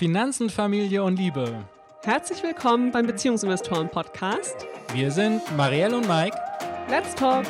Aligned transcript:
Finanzen, 0.00 0.48
Familie 0.48 1.04
und 1.04 1.18
Liebe. 1.18 1.62
Herzlich 2.04 2.42
willkommen 2.42 2.90
beim 2.90 3.06
Beziehungsinvestoren 3.06 3.90
Podcast. 3.90 4.66
Wir 4.94 5.10
sind 5.10 5.42
Marielle 5.58 5.94
und 5.94 6.08
Mike. 6.08 6.34
Let's 6.88 7.14
talk. 7.14 7.44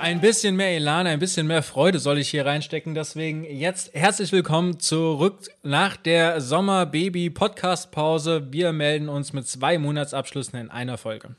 Ein 0.00 0.20
bisschen 0.20 0.56
mehr 0.56 0.74
Elan, 0.74 1.06
ein 1.06 1.20
bisschen 1.20 1.46
mehr 1.46 1.62
Freude 1.62 2.00
soll 2.00 2.18
ich 2.18 2.28
hier 2.28 2.44
reinstecken. 2.44 2.96
Deswegen 2.96 3.44
jetzt 3.44 3.94
herzlich 3.94 4.32
willkommen 4.32 4.80
zurück 4.80 5.48
nach 5.62 5.96
der 5.96 6.40
Sommer-Baby-Podcast-Pause. 6.40 8.48
Wir 8.50 8.72
melden 8.72 9.08
uns 9.08 9.32
mit 9.32 9.46
zwei 9.46 9.78
Monatsabschlüssen 9.78 10.58
in 10.58 10.72
einer 10.72 10.98
Folge. 10.98 11.36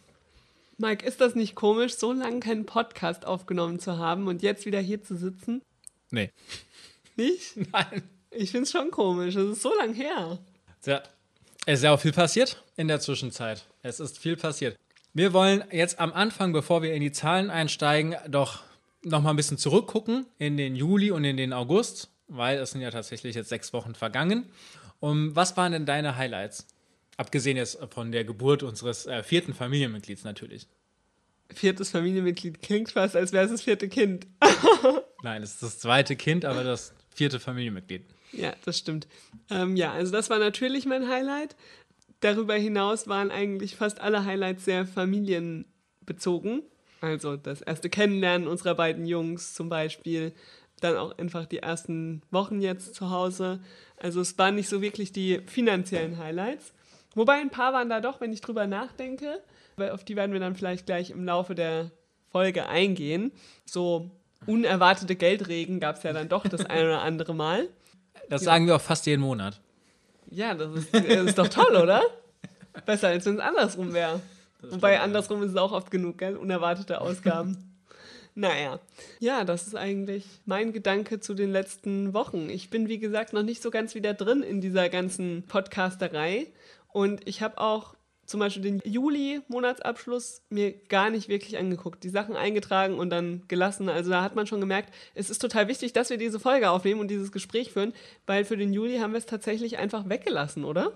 Mike, 0.77 1.05
ist 1.05 1.19
das 1.19 1.35
nicht 1.35 1.55
komisch, 1.55 1.95
so 1.95 2.13
lange 2.13 2.39
keinen 2.39 2.65
Podcast 2.65 3.25
aufgenommen 3.25 3.79
zu 3.79 3.97
haben 3.97 4.27
und 4.27 4.41
jetzt 4.41 4.65
wieder 4.65 4.79
hier 4.79 5.03
zu 5.03 5.17
sitzen? 5.17 5.61
Nee. 6.11 6.31
Nicht? 7.15 7.57
Nein. 7.71 8.03
Ich 8.31 8.51
finde 8.51 8.63
es 8.63 8.71
schon 8.71 8.91
komisch. 8.91 9.35
Es 9.35 9.51
ist 9.51 9.61
so 9.61 9.73
lang 9.75 9.93
her. 9.93 10.39
Ja. 10.85 11.01
Es 11.65 11.79
ist 11.79 11.83
ja 11.83 11.93
auch 11.93 11.99
viel 11.99 12.13
passiert 12.13 12.63
in 12.77 12.87
der 12.87 12.99
Zwischenzeit. 12.99 13.65
Es 13.81 13.99
ist 13.99 14.19
viel 14.19 14.37
passiert. 14.37 14.77
Wir 15.13 15.33
wollen 15.33 15.63
jetzt 15.71 15.99
am 15.99 16.13
Anfang, 16.13 16.53
bevor 16.53 16.81
wir 16.81 16.93
in 16.93 17.01
die 17.01 17.11
Zahlen 17.11 17.49
einsteigen, 17.49 18.15
doch 18.27 18.63
noch 19.03 19.21
mal 19.21 19.31
ein 19.31 19.35
bisschen 19.35 19.57
zurückgucken 19.57 20.25
in 20.37 20.57
den 20.57 20.75
Juli 20.75 21.11
und 21.11 21.23
in 21.23 21.37
den 21.37 21.53
August, 21.53 22.09
weil 22.27 22.59
es 22.59 22.71
sind 22.71 22.81
ja 22.81 22.91
tatsächlich 22.91 23.35
jetzt 23.35 23.49
sechs 23.49 23.73
Wochen 23.73 23.95
vergangen. 23.95 24.49
Und 24.99 25.35
was 25.35 25.57
waren 25.57 25.71
denn 25.71 25.85
deine 25.85 26.17
Highlights? 26.17 26.67
Abgesehen 27.17 27.57
jetzt 27.57 27.79
von 27.89 28.11
der 28.11 28.25
Geburt 28.25 28.63
unseres 28.63 29.07
äh, 29.07 29.23
vierten 29.23 29.53
Familienmitglieds 29.53 30.23
natürlich. 30.23 30.67
Viertes 31.53 31.91
Familienmitglied 31.91 32.61
klingt 32.61 32.91
fast, 32.91 33.15
als 33.15 33.31
wäre 33.31 33.45
es 33.45 33.51
das 33.51 33.61
vierte 33.61 33.87
Kind. 33.87 34.27
Nein, 35.23 35.43
es 35.43 35.55
ist 35.55 35.63
das 35.63 35.79
zweite 35.79 36.15
Kind, 36.15 36.45
aber 36.45 36.63
das 36.63 36.93
vierte 37.13 37.39
Familienmitglied. 37.39 38.03
Ja, 38.33 38.53
das 38.65 38.77
stimmt. 38.77 39.07
Ähm, 39.49 39.75
ja, 39.75 39.93
also 39.93 40.11
das 40.11 40.29
war 40.29 40.39
natürlich 40.39 40.85
mein 40.85 41.07
Highlight. 41.07 41.55
Darüber 42.19 42.55
hinaus 42.55 43.07
waren 43.07 43.31
eigentlich 43.31 43.75
fast 43.75 44.01
alle 44.01 44.25
Highlights 44.25 44.65
sehr 44.65 44.85
familienbezogen. 44.85 46.63
Also 47.01 47.37
das 47.37 47.61
erste 47.61 47.89
Kennenlernen 47.89 48.47
unserer 48.47 48.75
beiden 48.75 49.05
Jungs 49.05 49.53
zum 49.53 49.69
Beispiel. 49.69 50.33
Dann 50.81 50.95
auch 50.95 51.17
einfach 51.17 51.45
die 51.45 51.59
ersten 51.59 52.21
Wochen 52.31 52.61
jetzt 52.61 52.95
zu 52.95 53.09
Hause. 53.09 53.59
Also 53.97 54.21
es 54.21 54.37
waren 54.37 54.55
nicht 54.55 54.69
so 54.69 54.81
wirklich 54.81 55.11
die 55.11 55.41
finanziellen 55.45 56.17
Highlights. 56.17 56.73
Wobei 57.15 57.35
ein 57.35 57.49
paar 57.49 57.73
waren 57.73 57.89
da 57.89 57.99
doch, 57.99 58.21
wenn 58.21 58.33
ich 58.33 58.41
drüber 58.41 58.67
nachdenke. 58.67 59.41
Auf 59.79 60.03
die 60.03 60.15
werden 60.15 60.33
wir 60.33 60.39
dann 60.39 60.55
vielleicht 60.55 60.87
gleich 60.87 61.11
im 61.11 61.23
Laufe 61.23 61.53
der 61.53 61.91
Folge 62.31 62.67
eingehen. 62.67 63.31
So 63.65 64.09
unerwartete 64.47 65.15
Geldregen 65.15 65.79
gab 65.79 65.97
es 65.97 66.03
ja 66.03 66.13
dann 66.13 66.29
doch 66.29 66.47
das 66.47 66.65
ein 66.69 66.83
oder 66.83 67.01
andere 67.03 67.35
Mal. 67.35 67.69
Das 68.27 68.41
sagen 68.41 68.65
wir 68.65 68.75
auch 68.75 68.81
fast 68.81 69.05
jeden 69.05 69.21
Monat. 69.21 69.61
Ja, 70.31 70.55
das 70.55 70.75
ist, 70.75 70.93
das 70.93 71.03
ist 71.03 71.37
doch 71.37 71.47
toll, 71.47 71.75
oder? 71.75 72.01
Besser, 72.85 73.09
als 73.09 73.25
wenn 73.25 73.35
es 73.35 73.39
andersrum 73.39 73.93
wäre. 73.93 74.19
Wobei 74.61 74.99
andersrum 74.99 75.43
ist 75.43 75.51
es 75.51 75.57
auch 75.57 75.71
oft 75.71 75.91
genug, 75.91 76.17
gell? 76.17 76.35
Unerwartete 76.35 76.99
Ausgaben. 76.99 77.57
naja. 78.35 78.79
Ja, 79.19 79.45
das 79.45 79.67
ist 79.67 79.75
eigentlich 79.75 80.25
mein 80.45 80.73
Gedanke 80.73 81.19
zu 81.19 81.35
den 81.35 81.51
letzten 81.51 82.13
Wochen. 82.13 82.49
Ich 82.49 82.71
bin, 82.71 82.89
wie 82.89 82.97
gesagt, 82.97 83.31
noch 83.31 83.43
nicht 83.43 83.61
so 83.61 83.69
ganz 83.69 83.93
wieder 83.93 84.15
drin 84.15 84.41
in 84.41 84.59
dieser 84.59 84.89
ganzen 84.89 85.43
Podcasterei. 85.47 86.47
Und 86.91 87.27
ich 87.27 87.41
habe 87.41 87.59
auch 87.59 87.96
zum 88.27 88.41
Beispiel 88.41 88.61
den 88.61 88.81
Juli-Monatsabschluss 88.83 90.43
mir 90.49 90.73
gar 90.73 91.09
nicht 91.09 91.29
wirklich 91.29 91.57
angeguckt. 91.57 92.03
Die 92.03 92.09
Sachen 92.09 92.35
eingetragen 92.35 92.99
und 92.99 93.09
dann 93.09 93.43
gelassen. 93.47 93.89
Also 93.89 94.11
da 94.11 94.21
hat 94.21 94.35
man 94.35 94.45
schon 94.45 94.59
gemerkt, 94.59 94.93
es 95.15 95.29
ist 95.29 95.39
total 95.39 95.69
wichtig, 95.69 95.93
dass 95.93 96.09
wir 96.09 96.17
diese 96.17 96.39
Folge 96.39 96.69
aufnehmen 96.69 96.99
und 96.99 97.07
dieses 97.07 97.31
Gespräch 97.31 97.71
führen, 97.71 97.93
weil 98.25 98.43
für 98.43 98.57
den 98.57 98.73
Juli 98.73 98.99
haben 98.99 99.13
wir 99.13 99.17
es 99.17 99.25
tatsächlich 99.25 99.77
einfach 99.77 100.09
weggelassen, 100.09 100.65
oder? 100.65 100.91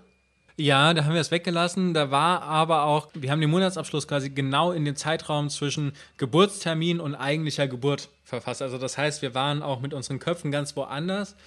Ja, 0.58 0.94
da 0.94 1.06
haben 1.06 1.14
wir 1.14 1.22
es 1.22 1.31
weggelassen. 1.31 1.94
Da 1.94 2.12
war 2.12 2.41
aber 2.41 2.84
auch, 2.84 3.08
wir 3.14 3.31
haben 3.31 3.40
den 3.40 3.50
Monatsabschluss 3.50 4.09
quasi 4.09 4.30
genau 4.30 4.74
in 4.74 4.84
dem 4.84 4.97
Zeitraum 4.97 5.50
zwischen 5.50 5.94
Geburtstermin 6.18 7.00
und 7.00 7.16
eigentlicher 7.16 7.68
Geburt 7.68 8.09
verfasst. 8.25 8.62
Also 8.62 8.78
das 8.78 8.97
heißt, 8.97 9.22
wir 9.22 9.34
waren 9.34 9.64
auch 9.64 9.80
mit 9.80 9.94
unseren 9.94 10.20
Köpfen 10.20 10.52
ganz 10.52 10.75
woanders, 10.75 11.38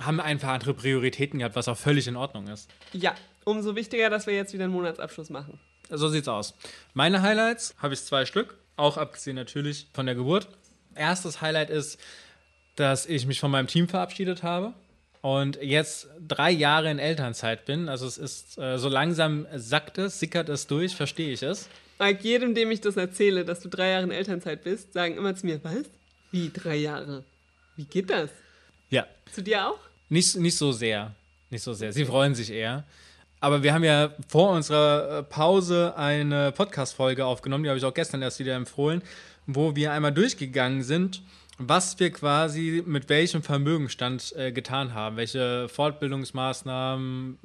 haben 0.00 0.20
einfach 0.20 0.48
andere 0.48 0.72
Prioritäten 0.72 1.38
gehabt, 1.38 1.54
was 1.54 1.68
auch 1.68 1.76
völlig 1.76 2.08
in 2.08 2.16
Ordnung 2.16 2.48
ist. 2.48 2.68
Ja, 2.92 3.14
umso 3.44 3.76
wichtiger, 3.76 4.10
dass 4.10 4.26
wir 4.26 4.34
jetzt 4.34 4.52
wieder 4.52 4.64
einen 4.64 4.72
Monatsabschluss 4.72 5.30
machen. 5.30 5.58
So 5.90 6.08
sieht's 6.08 6.28
aus. 6.28 6.54
Meine 6.94 7.22
Highlights 7.22 7.74
habe 7.78 7.94
ich 7.94 8.02
zwei 8.02 8.24
Stück, 8.24 8.56
auch 8.76 8.96
abgesehen 8.96 9.36
natürlich 9.36 9.86
von 9.92 10.06
der 10.06 10.14
Geburt. 10.14 10.48
Erstes 10.94 11.40
Highlight 11.40 11.70
ist, 11.70 11.98
dass 12.76 13.06
ich 13.06 13.26
mich 13.26 13.40
von 13.40 13.50
meinem 13.50 13.66
Team 13.66 13.88
verabschiedet 13.88 14.42
habe 14.42 14.72
und 15.20 15.56
jetzt 15.62 16.08
drei 16.26 16.50
Jahre 16.50 16.90
in 16.90 16.98
Elternzeit 16.98 17.64
bin. 17.64 17.88
Also 17.88 18.06
es 18.06 18.18
ist 18.18 18.58
äh, 18.58 18.78
so 18.78 18.88
langsam 18.88 19.46
sackt 19.54 19.98
es, 19.98 20.20
sickert 20.20 20.48
es 20.48 20.66
durch, 20.66 20.94
verstehe 20.94 21.32
ich 21.32 21.42
es. 21.42 21.68
Mike, 21.98 22.22
jedem, 22.22 22.54
dem 22.54 22.70
ich 22.70 22.80
das 22.80 22.96
erzähle, 22.96 23.44
dass 23.44 23.60
du 23.60 23.68
drei 23.68 23.90
Jahre 23.90 24.04
in 24.04 24.10
Elternzeit 24.10 24.64
bist, 24.64 24.92
sagen 24.92 25.16
immer 25.16 25.34
zu 25.36 25.46
mir, 25.46 25.62
was? 25.62 25.84
Wie 26.32 26.50
drei 26.52 26.76
Jahre? 26.76 27.24
Wie 27.76 27.84
geht 27.84 28.10
das? 28.10 28.30
Ja. 28.90 29.06
Zu 29.32 29.42
dir 29.42 29.68
auch? 29.68 29.78
Nicht, 30.08 30.36
nicht 30.36 30.56
so 30.56 30.72
sehr. 30.72 31.14
Nicht 31.50 31.62
so 31.62 31.72
sehr. 31.72 31.92
Sie 31.92 32.04
freuen 32.04 32.34
sich 32.34 32.50
eher. 32.50 32.84
Aber 33.44 33.62
wir 33.62 33.74
haben 33.74 33.84
ja 33.84 34.08
vor 34.26 34.52
unserer 34.52 35.18
äh, 35.18 35.22
Pause 35.22 35.92
eine 35.98 36.50
Podcast-Folge 36.50 37.26
aufgenommen, 37.26 37.62
die 37.62 37.68
habe 37.68 37.76
ich 37.78 37.84
auch 37.84 37.92
gestern 37.92 38.22
erst 38.22 38.38
wieder 38.38 38.54
empfohlen, 38.54 39.02
wo 39.46 39.76
wir 39.76 39.92
einmal 39.92 40.12
durchgegangen 40.12 40.82
sind, 40.82 41.20
was 41.58 42.00
wir 42.00 42.10
quasi 42.10 42.82
mit 42.86 43.10
welchem 43.10 43.42
Vermögenstand 43.42 44.34
äh, 44.34 44.50
getan 44.50 44.94
haben, 44.94 45.18
welche 45.18 45.68
Fortbildungsmaßnahmen, 45.68 47.36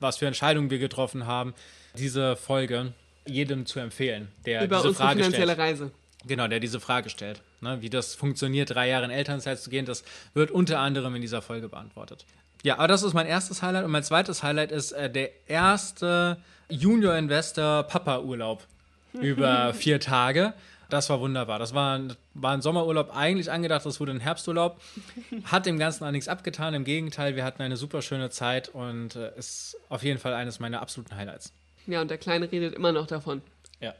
was 0.00 0.16
für 0.16 0.26
Entscheidungen 0.26 0.70
wir 0.70 0.80
getroffen 0.80 1.24
haben. 1.24 1.54
Diese 1.96 2.34
Folge 2.34 2.92
jedem 3.24 3.64
zu 3.64 3.78
empfehlen, 3.78 4.26
der 4.44 4.64
Über 4.64 4.78
diese 4.78 4.88
unsere 4.88 5.04
Frage 5.04 5.20
finanzielle 5.20 5.52
stellt. 5.52 5.68
Reise. 5.68 5.90
Genau, 6.26 6.48
der 6.48 6.58
diese 6.58 6.80
Frage 6.80 7.10
stellt. 7.10 7.42
Ne, 7.60 7.80
wie 7.80 7.90
das 7.90 8.16
funktioniert, 8.16 8.70
drei 8.70 8.88
Jahre 8.88 9.04
in 9.04 9.12
Elternzeit 9.12 9.60
zu 9.60 9.70
gehen, 9.70 9.86
das 9.86 10.02
wird 10.34 10.50
unter 10.50 10.80
anderem 10.80 11.14
in 11.14 11.20
dieser 11.20 11.42
Folge 11.42 11.68
beantwortet. 11.68 12.24
Ja, 12.62 12.78
aber 12.78 12.88
das 12.88 13.02
ist 13.02 13.14
mein 13.14 13.26
erstes 13.26 13.62
Highlight 13.62 13.84
und 13.84 13.90
mein 13.90 14.02
zweites 14.02 14.42
Highlight 14.42 14.72
ist 14.72 14.92
äh, 14.92 15.10
der 15.10 15.30
erste 15.48 16.38
Junior 16.68 17.16
Investor 17.16 17.84
Papa 17.84 18.20
Urlaub 18.20 18.64
über 19.12 19.72
vier 19.74 20.00
Tage. 20.00 20.54
Das 20.90 21.10
war 21.10 21.20
wunderbar. 21.20 21.58
Das 21.58 21.74
war 21.74 21.98
ein, 21.98 22.14
war 22.34 22.52
ein 22.52 22.62
Sommerurlaub 22.62 23.14
eigentlich 23.14 23.50
angedacht, 23.50 23.84
das 23.84 24.00
wurde 24.00 24.12
ein 24.12 24.20
Herbsturlaub. 24.20 24.80
Hat 25.44 25.66
dem 25.66 25.78
Ganzen 25.78 26.04
auch 26.04 26.10
nichts 26.10 26.28
abgetan. 26.28 26.74
Im 26.74 26.84
Gegenteil, 26.84 27.36
wir 27.36 27.44
hatten 27.44 27.62
eine 27.62 27.76
super 27.76 28.00
schöne 28.00 28.30
Zeit 28.30 28.68
und 28.70 29.14
äh, 29.16 29.36
ist 29.36 29.76
auf 29.88 30.02
jeden 30.02 30.18
Fall 30.18 30.32
eines 30.34 30.60
meiner 30.60 30.80
absoluten 30.80 31.14
Highlights. 31.14 31.52
Ja, 31.86 32.00
und 32.00 32.10
der 32.10 32.18
Kleine 32.18 32.50
redet 32.50 32.74
immer 32.74 32.92
noch 32.92 33.06
davon. 33.06 33.42
Ja. 33.80 33.94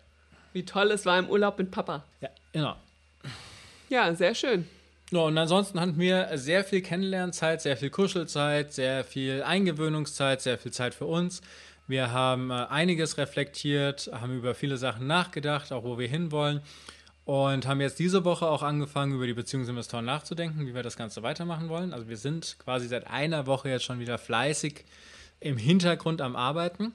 Wie 0.52 0.64
toll 0.64 0.90
es 0.90 1.04
war 1.06 1.18
im 1.18 1.28
Urlaub 1.28 1.58
mit 1.58 1.70
Papa. 1.70 2.04
Ja, 2.20 2.30
genau. 2.52 2.76
Ja, 3.90 4.14
sehr 4.14 4.34
schön. 4.34 4.66
Ja, 5.10 5.20
und 5.20 5.38
ansonsten 5.38 5.80
hatten 5.80 5.98
wir 5.98 6.28
sehr 6.34 6.64
viel 6.64 6.82
Kennenlernzeit, 6.82 7.62
sehr 7.62 7.78
viel 7.78 7.88
Kuschelzeit, 7.88 8.74
sehr 8.74 9.04
viel 9.04 9.42
Eingewöhnungszeit, 9.42 10.42
sehr 10.42 10.58
viel 10.58 10.70
Zeit 10.70 10.94
für 10.94 11.06
uns. 11.06 11.40
Wir 11.86 12.12
haben 12.12 12.50
äh, 12.50 12.66
einiges 12.68 13.16
reflektiert, 13.16 14.10
haben 14.12 14.36
über 14.36 14.54
viele 14.54 14.76
Sachen 14.76 15.06
nachgedacht, 15.06 15.72
auch 15.72 15.84
wo 15.84 15.98
wir 15.98 16.08
hinwollen. 16.08 16.60
Und 17.24 17.66
haben 17.66 17.80
jetzt 17.80 17.98
diese 17.98 18.26
Woche 18.26 18.46
auch 18.46 18.62
angefangen, 18.62 19.14
über 19.14 19.26
die 19.26 19.32
Beziehungsinvestoren 19.32 20.04
nachzudenken, 20.04 20.66
wie 20.66 20.74
wir 20.74 20.82
das 20.82 20.98
Ganze 20.98 21.22
weitermachen 21.22 21.70
wollen. 21.70 21.94
Also 21.94 22.08
wir 22.08 22.18
sind 22.18 22.56
quasi 22.58 22.86
seit 22.86 23.06
einer 23.06 23.46
Woche 23.46 23.70
jetzt 23.70 23.84
schon 23.84 24.00
wieder 24.00 24.18
fleißig 24.18 24.84
im 25.40 25.56
Hintergrund 25.56 26.20
am 26.20 26.36
Arbeiten. 26.36 26.92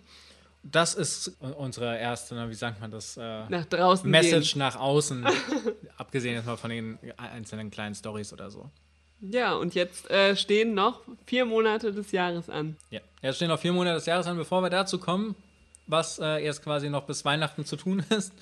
Das 0.63 0.93
ist 0.95 1.35
unsere 1.39 1.97
erste, 1.99 2.35
ne, 2.35 2.49
wie 2.49 2.53
sagt 2.53 2.79
man 2.79 2.89
das? 2.89 3.17
Äh, 3.17 3.45
Nach 3.49 3.65
draußen 3.65 4.09
Message 4.09 4.53
gehen. 4.53 4.59
nach 4.59 4.77
außen, 4.77 5.25
abgesehen 5.97 6.35
jetzt 6.35 6.45
mal 6.45 6.55
von 6.55 6.69
den 6.69 6.97
einzelnen 7.17 7.69
kleinen 7.69 7.95
Stories 7.95 8.31
oder 8.31 8.49
so. 8.49 8.69
Ja, 9.19 9.53
und 9.55 9.75
jetzt 9.75 10.09
äh, 10.09 10.35
stehen 10.35 10.73
noch 10.73 11.01
vier 11.25 11.45
Monate 11.45 11.91
des 11.91 12.11
Jahres 12.11 12.49
an. 12.49 12.77
Ja, 12.91 13.01
jetzt 13.21 13.37
stehen 13.37 13.49
noch 13.49 13.59
vier 13.59 13.73
Monate 13.73 13.95
des 13.95 14.05
Jahres 14.05 14.25
an, 14.27 14.37
bevor 14.37 14.61
wir 14.61 14.69
dazu 14.69 14.99
kommen, 14.99 15.35
was 15.87 16.19
äh, 16.19 16.37
jetzt 16.43 16.63
quasi 16.63 16.89
noch 16.89 17.03
bis 17.03 17.25
Weihnachten 17.25 17.65
zu 17.65 17.75
tun 17.75 18.03
ist 18.09 18.33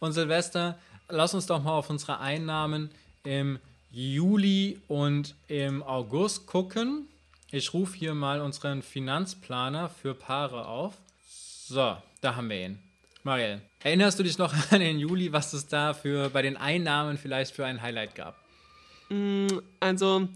und 0.00 0.12
Silvester. 0.12 0.78
Lass 1.08 1.34
uns 1.34 1.46
doch 1.46 1.62
mal 1.62 1.72
auf 1.72 1.90
unsere 1.90 2.20
Einnahmen 2.20 2.90
im 3.22 3.58
Juli 3.90 4.80
und 4.88 5.34
im 5.48 5.82
August 5.82 6.46
gucken. 6.46 7.06
Ich 7.50 7.72
rufe 7.72 7.96
hier 7.96 8.12
mal 8.14 8.40
unseren 8.40 8.82
Finanzplaner 8.82 9.88
für 9.88 10.14
Paare 10.14 10.66
auf. 10.66 10.94
So, 11.68 11.96
da 12.20 12.36
haben 12.36 12.48
wir 12.48 12.64
ihn. 12.64 12.78
Marielle, 13.24 13.60
erinnerst 13.82 14.20
du 14.20 14.22
dich 14.22 14.38
noch 14.38 14.54
an 14.70 14.78
den 14.78 15.00
Juli, 15.00 15.32
was 15.32 15.52
es 15.52 15.66
da 15.66 15.94
für 15.94 16.30
bei 16.30 16.40
den 16.40 16.56
Einnahmen 16.56 17.18
vielleicht 17.18 17.56
für 17.56 17.66
ein 17.66 17.82
Highlight 17.82 18.14
gab? 18.14 18.36
Also, 19.80 20.28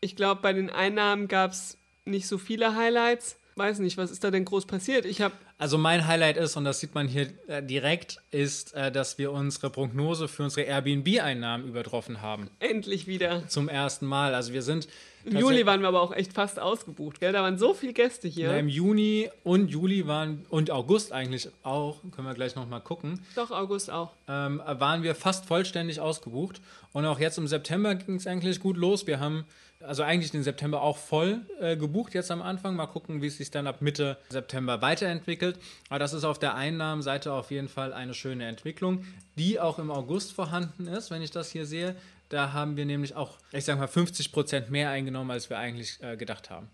ich 0.00 0.14
glaube, 0.14 0.40
bei 0.40 0.52
den 0.52 0.70
Einnahmen 0.70 1.26
gab 1.26 1.50
es 1.50 1.78
nicht 2.04 2.28
so 2.28 2.38
viele 2.38 2.76
Highlights. 2.76 3.38
Weiß 3.56 3.80
nicht, 3.80 3.96
was 3.96 4.12
ist 4.12 4.22
da 4.22 4.30
denn 4.30 4.44
groß 4.44 4.66
passiert? 4.66 5.04
Ich 5.04 5.20
habe 5.20 5.34
Also 5.58 5.78
mein 5.78 6.06
Highlight 6.06 6.36
ist, 6.36 6.56
und 6.56 6.64
das 6.64 6.78
sieht 6.78 6.94
man 6.94 7.08
hier 7.08 7.26
äh, 7.48 7.60
direkt, 7.60 8.20
ist, 8.30 8.72
äh, 8.74 8.92
dass 8.92 9.18
wir 9.18 9.32
unsere 9.32 9.70
Prognose 9.70 10.28
für 10.28 10.44
unsere 10.44 10.64
Airbnb-Einnahmen 10.68 11.66
übertroffen 11.66 12.22
haben. 12.22 12.50
Endlich 12.60 13.08
wieder. 13.08 13.48
Zum 13.48 13.68
ersten 13.68 14.06
Mal. 14.06 14.32
Also 14.32 14.52
wir 14.52 14.62
sind. 14.62 14.86
Im 15.24 15.36
Juli 15.36 15.66
waren 15.66 15.80
wir 15.80 15.88
aber 15.88 16.00
auch 16.00 16.12
echt 16.12 16.32
fast 16.32 16.58
ausgebucht, 16.58 17.20
gell? 17.20 17.32
Da 17.32 17.42
waren 17.42 17.58
so 17.58 17.74
viele 17.74 17.92
Gäste 17.92 18.28
hier. 18.28 18.48
Na, 18.48 18.58
Im 18.58 18.68
Juni 18.68 19.30
und 19.44 19.68
Juli 19.68 20.06
waren 20.06 20.46
und 20.48 20.70
August 20.70 21.12
eigentlich 21.12 21.48
auch, 21.62 22.00
können 22.12 22.26
wir 22.26 22.34
gleich 22.34 22.56
nochmal 22.56 22.80
gucken. 22.80 23.20
Doch, 23.34 23.50
August 23.50 23.90
auch. 23.90 24.12
Ähm, 24.28 24.62
waren 24.64 25.02
wir 25.02 25.14
fast 25.14 25.46
vollständig 25.46 26.00
ausgebucht. 26.00 26.60
Und 26.92 27.04
auch 27.04 27.18
jetzt 27.18 27.38
im 27.38 27.46
September 27.46 27.94
ging 27.94 28.16
es 28.16 28.26
eigentlich 28.26 28.60
gut 28.60 28.76
los. 28.76 29.06
Wir 29.06 29.20
haben 29.20 29.44
also 29.80 30.02
eigentlich 30.02 30.32
den 30.32 30.42
September 30.42 30.82
auch 30.82 30.96
voll 30.96 31.42
äh, 31.60 31.76
gebucht 31.76 32.14
jetzt 32.14 32.30
am 32.30 32.42
Anfang. 32.42 32.74
Mal 32.74 32.86
gucken, 32.86 33.22
wie 33.22 33.28
es 33.28 33.36
sich 33.36 33.50
dann 33.50 33.66
ab 33.66 33.80
Mitte 33.80 34.18
September 34.28 34.82
weiterentwickelt. 34.82 35.58
Aber 35.88 35.98
das 35.98 36.12
ist 36.12 36.24
auf 36.24 36.38
der 36.38 36.54
Einnahmenseite 36.54 37.32
auf 37.32 37.50
jeden 37.50 37.68
Fall 37.68 37.92
eine 37.92 38.14
schöne 38.14 38.46
Entwicklung, 38.46 39.04
die 39.36 39.60
auch 39.60 39.78
im 39.78 39.90
August 39.90 40.32
vorhanden 40.32 40.88
ist, 40.88 41.10
wenn 41.10 41.22
ich 41.22 41.30
das 41.30 41.50
hier 41.50 41.66
sehe. 41.66 41.94
Da 42.28 42.52
haben 42.52 42.76
wir 42.76 42.84
nämlich 42.84 43.14
auch, 43.14 43.38
ich 43.52 43.64
sag 43.64 43.78
mal, 43.78 43.86
50 43.86 44.32
Prozent 44.32 44.70
mehr 44.70 44.90
eingenommen, 44.90 45.30
als 45.30 45.48
wir 45.48 45.58
eigentlich 45.58 45.98
äh, 46.02 46.16
gedacht 46.16 46.50
haben. 46.50 46.68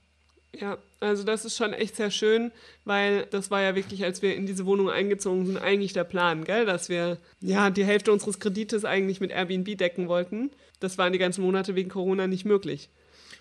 Ja, 0.60 0.78
also 1.00 1.24
das 1.24 1.44
ist 1.44 1.56
schon 1.56 1.72
echt 1.72 1.96
sehr 1.96 2.10
schön, 2.10 2.52
weil 2.84 3.26
das 3.26 3.50
war 3.50 3.60
ja 3.60 3.74
wirklich, 3.74 4.04
als 4.04 4.22
wir 4.22 4.36
in 4.36 4.46
diese 4.46 4.66
Wohnung 4.66 4.88
eingezogen 4.88 5.46
sind, 5.46 5.58
eigentlich 5.58 5.92
der 5.92 6.04
Plan, 6.04 6.44
gell? 6.44 6.64
dass 6.64 6.88
wir 6.88 7.18
ja 7.40 7.70
die 7.70 7.84
Hälfte 7.84 8.12
unseres 8.12 8.38
Kredites 8.38 8.84
eigentlich 8.84 9.20
mit 9.20 9.30
Airbnb 9.30 9.76
decken 9.76 10.08
wollten. 10.08 10.50
Das 10.80 10.98
waren 10.98 11.12
die 11.12 11.18
ganzen 11.18 11.42
Monate 11.42 11.74
wegen 11.74 11.90
Corona 11.90 12.26
nicht 12.26 12.44
möglich. 12.44 12.88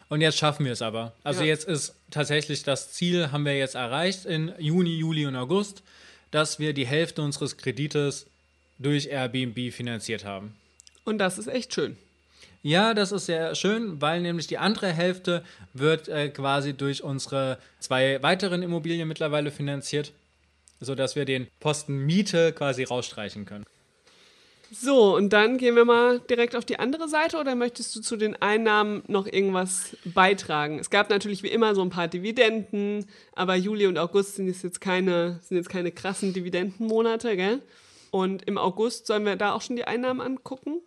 Und 0.10 0.22
jetzt 0.22 0.38
schaffen 0.38 0.66
wir 0.66 0.74
es 0.74 0.82
aber. 0.82 1.14
Also 1.24 1.42
ja. 1.42 1.48
jetzt 1.48 1.68
ist 1.68 1.96
tatsächlich 2.12 2.64
das 2.64 2.92
Ziel, 2.92 3.32
haben 3.32 3.46
wir 3.46 3.58
jetzt 3.58 3.76
erreicht 3.76 4.26
in 4.26 4.54
Juni, 4.58 4.98
Juli 4.98 5.26
und 5.26 5.36
August, 5.36 5.84
dass 6.32 6.60
wir 6.60 6.74
die 6.74 6.86
Hälfte 6.86 7.22
unseres 7.22 7.58
Kredites 7.58 8.28
durch 8.80 9.08
Airbnb 9.08 9.72
finanziert 9.72 10.26
haben. 10.26 10.56
Und 11.06 11.18
das 11.18 11.38
ist 11.38 11.48
echt 11.48 11.74
schön. 11.74 11.98
Ja, 12.62 12.94
das 12.94 13.12
ist 13.12 13.26
sehr 13.26 13.56
schön, 13.56 14.02
weil 14.02 14.22
nämlich 14.22 14.48
die 14.48 14.58
andere 14.58 14.88
Hälfte 14.88 15.44
wird 15.74 16.08
äh, 16.08 16.30
quasi 16.30 16.74
durch 16.74 17.04
unsere 17.04 17.58
zwei 17.80 18.24
weiteren 18.24 18.64
Immobilien 18.64 19.08
mittlerweile 19.08 19.52
finanziert, 19.52 20.14
sodass 20.80 21.18
wir 21.18 21.26
den 21.26 21.48
Posten 21.60 22.06
Miete 22.06 22.54
quasi 22.54 22.84
rausstreichen 22.84 23.46
können. 23.46 23.66
So, 24.72 25.16
und 25.16 25.34
dann 25.34 25.58
gehen 25.58 25.76
wir 25.76 25.86
mal 25.86 26.20
direkt 26.22 26.56
auf 26.56 26.66
die 26.66 26.80
andere 26.80 27.08
Seite 27.08 27.38
oder 27.38 27.54
möchtest 27.54 27.96
du 27.96 28.02
zu 28.02 28.16
den 28.16 28.42
Einnahmen 28.42 29.04
noch 29.08 29.28
irgendwas 29.28 29.96
beitragen? 30.06 30.80
Es 30.80 30.90
gab 30.90 31.10
natürlich 31.12 31.44
wie 31.44 31.50
immer 31.50 31.76
so 31.76 31.82
ein 31.82 31.92
paar 31.92 32.08
Dividenden, 32.08 33.06
aber 33.36 33.56
Juli 33.56 33.86
und 33.86 34.00
August 34.00 34.36
sind 34.36 34.48
jetzt 34.48 34.82
keine, 34.82 35.40
sind 35.44 35.58
jetzt 35.58 35.70
keine 35.70 35.92
krassen 35.92 36.34
Dividendenmonate, 36.34 37.36
gell? 37.36 37.62
Und 38.10 38.48
im 38.48 38.58
August 38.58 39.06
sollen 39.06 39.26
wir 39.26 39.36
da 39.36 39.54
auch 39.54 39.62
schon 39.62 39.76
die 39.76 39.86
Einnahmen 39.86 40.22
angucken? 40.22 40.80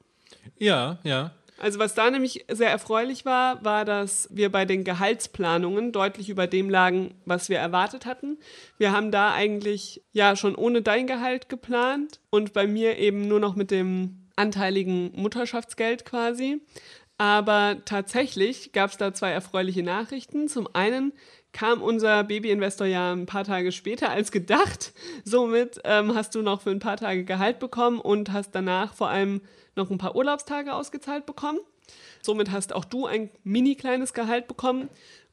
Ja, 0.58 0.98
ja. 1.04 1.32
Also 1.58 1.78
was 1.78 1.94
da 1.94 2.10
nämlich 2.10 2.44
sehr 2.50 2.70
erfreulich 2.70 3.25
war, 3.25 3.64
war, 3.64 3.84
dass 3.84 4.28
wir 4.31 4.52
bei 4.52 4.66
den 4.66 4.84
Gehaltsplanungen 4.84 5.90
deutlich 5.90 6.28
über 6.28 6.46
dem 6.46 6.69
lagen, 6.69 7.14
was 7.25 7.48
wir 7.48 7.58
erwartet 7.58 8.04
hatten. 8.04 8.38
Wir 8.76 8.93
haben 8.93 9.10
da 9.10 9.32
eigentlich 9.32 10.02
ja 10.12 10.37
schon 10.37 10.54
ohne 10.54 10.82
dein 10.82 11.06
Gehalt 11.06 11.48
geplant 11.48 12.20
und 12.28 12.52
bei 12.52 12.66
mir 12.66 12.98
eben 12.98 13.26
nur 13.26 13.40
noch 13.40 13.56
mit 13.56 13.70
dem 13.70 14.26
anteiligen 14.37 15.12
Mutterschaftsgeld 15.14 16.04
quasi. 16.04 16.60
Aber 17.18 17.78
tatsächlich 17.84 18.72
gab 18.72 18.90
es 18.90 18.98
da 18.98 19.14
zwei 19.14 19.30
erfreuliche 19.30 19.82
Nachrichten. 19.82 20.48
Zum 20.48 20.68
einen 20.74 21.12
kam 21.52 21.80
unser 21.80 22.24
Babyinvestor 22.24 22.86
ja 22.86 23.12
ein 23.12 23.24
paar 23.24 23.44
Tage 23.44 23.72
später 23.72 24.10
als 24.10 24.30
gedacht. 24.30 24.92
Somit 25.24 25.80
ähm, 25.84 26.14
hast 26.14 26.34
du 26.34 26.42
noch 26.42 26.60
für 26.60 26.70
ein 26.70 26.78
paar 26.78 26.98
Tage 26.98 27.24
Gehalt 27.24 27.58
bekommen 27.58 28.00
und 28.00 28.32
hast 28.32 28.54
danach 28.54 28.92
vor 28.92 29.08
allem 29.08 29.40
noch 29.74 29.90
ein 29.90 29.96
paar 29.96 30.14
Urlaubstage 30.14 30.74
ausgezahlt 30.74 31.24
bekommen. 31.24 31.58
Somit 32.20 32.50
hast 32.50 32.74
auch 32.74 32.84
du 32.84 33.06
ein 33.06 33.30
mini 33.44 33.76
kleines 33.76 34.12
Gehalt 34.12 34.48
bekommen. 34.48 34.90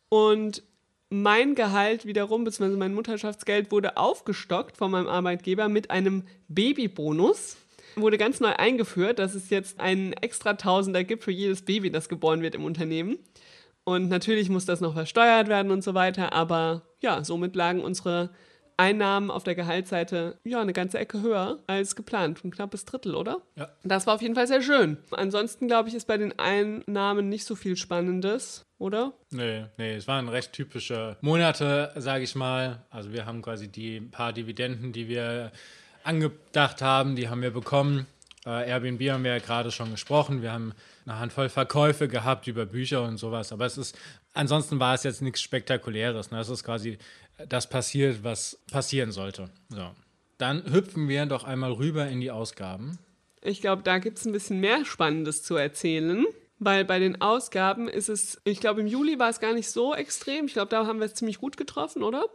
Und 0.07 0.63
mein 1.09 1.56
Gehalt 1.56 2.06
wiederum, 2.06 2.45
beziehungsweise 2.45 2.77
mein 2.77 2.94
Mutterschaftsgeld, 2.94 3.71
wurde 3.71 3.97
aufgestockt 3.97 4.77
von 4.77 4.91
meinem 4.91 5.07
Arbeitgeber 5.07 5.68
mit 5.68 5.91
einem 5.91 6.24
Babybonus. 6.47 7.57
Wurde 7.95 8.18
ganz 8.18 8.40
neu 8.40 8.54
eingeführt, 8.54 9.19
dass 9.19 9.36
es 9.36 9.50
jetzt 9.50 9.80
einen 9.80 10.13
extra 10.13 10.54
Tausender 10.54 11.04
gibt 11.04 11.24
für 11.24 11.31
jedes 11.31 11.63
Baby, 11.63 11.92
das 11.92 12.10
geboren 12.10 12.42
wird 12.42 12.56
im 12.56 12.66
Unternehmen. 12.66 13.19
Und 13.84 14.10
natürlich 14.10 14.50
muss 14.50 14.66
das 14.66 14.81
noch 14.81 14.94
versteuert 14.94 15.48
werden 15.48 15.72
und 15.72 15.84
so 15.84 15.94
weiter, 15.94 16.34
aber 16.34 16.84
ja, 17.01 17.24
somit 17.24 17.56
lagen 17.56 17.81
unsere 17.81 18.30
Einnahmen 18.78 19.30
auf 19.30 19.44
der 19.44 19.56
Gehaltsseite 19.56 20.40
ja 20.44 20.62
eine 20.62 20.74
ganze 20.74 20.98
Ecke 20.98 21.22
höher 21.22 21.60
als 21.68 21.95
geplant. 21.95 22.44
Ein 22.44 22.51
knappes 22.51 22.86
Drittel, 22.86 23.16
oder? 23.16 23.42
Ja. 23.56 23.69
Das 23.84 24.07
war 24.07 24.16
auf 24.16 24.22
jeden 24.22 24.36
Fall 24.36 24.48
sehr 24.48 24.62
schön. 24.62 24.98
Ansonsten, 25.12 25.68
glaube 25.68 25.90
ich, 25.90 25.95
ist 25.95 26.07
bei 26.07 26.18
den 26.18 26.38
Einnahmen 26.40 27.30
nicht 27.30 27.45
so 27.45 27.56
viel 27.56 27.75
Spannendes, 27.75 28.66
oder? 28.80 29.13
Nee, 29.31 29.66
nee, 29.78 29.95
es 29.95 30.07
waren 30.07 30.28
recht 30.28 30.54
typische 30.54 31.18
Monate, 31.22 31.92
sage 31.95 32.24
ich 32.24 32.36
mal. 32.36 32.84
Also 32.90 33.12
wir 33.12 33.25
haben 33.25 33.42
quasi 33.42 33.68
die 33.68 34.01
paar 34.01 34.34
Dividenden, 34.34 34.92
die 34.92 35.07
wir 35.07 35.51
angedacht 36.04 36.82
haben, 36.82 37.16
die 37.16 37.30
haben 37.30 37.42
wir 37.42 37.52
bekommen. 37.52 38.08
Äh, 38.46 38.70
Airbnb 38.70 39.02
haben 39.10 39.24
wir 39.24 39.32
ja 39.32 39.40
gerade 39.40 39.72
schon 39.72 39.92
gesprochen. 39.92 40.42
Wir 40.42 40.52
haben 40.52 40.74
eine 41.06 41.20
Handvoll 41.20 41.50
Verkäufe 41.50 42.08
gehabt 42.08 42.48
über 42.48 42.66
Bücher 42.66 43.04
und 43.04 43.18
sowas. 43.18 43.52
Aber 43.52 43.66
es 43.66 43.78
ist, 43.78 43.98
ansonsten 44.34 44.80
war 44.80 44.94
es 44.94 45.04
jetzt 45.04 45.22
nichts 45.22 45.42
Spektakuläres. 45.42 46.32
Ne? 46.32 46.40
Es 46.40 46.50
ist 46.50 46.64
quasi 46.64 46.98
das 47.48 47.70
passiert, 47.70 48.24
was 48.24 48.60
passieren 48.72 49.12
sollte. 49.12 49.50
So. 49.70 49.92
Dann 50.38 50.72
hüpfen 50.72 51.08
wir 51.08 51.26
doch 51.26 51.44
einmal 51.44 51.72
rüber 51.72 52.08
in 52.08 52.20
die 52.20 52.32
Ausgaben. 52.32 53.00
Ich 53.42 53.62
glaube, 53.62 53.84
da 53.84 54.00
gibt 54.00 54.20
es 54.20 54.26
ein 54.26 54.32
bisschen 54.32 54.60
mehr 54.60 54.86
Spannendes 54.86 55.44
zu 55.44 55.56
erzählen. 55.56 56.26
Weil 56.60 56.86
bei 56.86 57.00
den 57.00 57.20
Ausgaben 57.20 57.90
ist 57.90 58.08
es, 58.08 58.40
ich 58.46 58.62
glaube, 58.62 58.82
im 58.82 58.88
Juli 58.88 59.20
war 59.20 59.30
es 59.30 59.42
gar 59.42 59.54
nicht 59.54 59.70
so 59.70 59.94
extrem. 59.94 60.46
Ich 60.46 60.54
glaube, 60.54 60.70
da 60.70 60.86
haben 60.86 61.00
wir 61.00 61.08
es 61.08 61.16
ziemlich 61.16 61.40
gut 61.40 61.58
getroffen, 61.58 62.04
oder? 62.04 62.26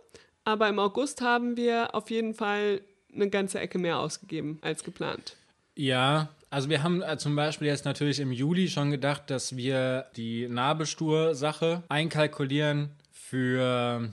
Aber 0.44 0.68
im 0.68 0.78
August 0.78 1.22
haben 1.22 1.56
wir 1.56 1.94
auf 1.94 2.10
jeden 2.10 2.34
Fall 2.34 2.82
eine 3.14 3.30
ganze 3.30 3.60
Ecke 3.60 3.78
mehr 3.78 3.98
ausgegeben 3.98 4.58
als 4.60 4.84
geplant. 4.84 5.36
Ja, 5.76 6.28
also 6.50 6.68
wir 6.68 6.82
haben 6.82 7.02
äh, 7.02 7.18
zum 7.18 7.36
Beispiel 7.36 7.68
jetzt 7.68 7.84
natürlich 7.84 8.20
im 8.20 8.32
Juli 8.32 8.68
schon 8.68 8.90
gedacht, 8.90 9.30
dass 9.30 9.56
wir 9.56 10.06
die 10.16 10.48
Nabelschnur-Sache 10.48 11.82
einkalkulieren 11.88 12.90
für 13.12 14.10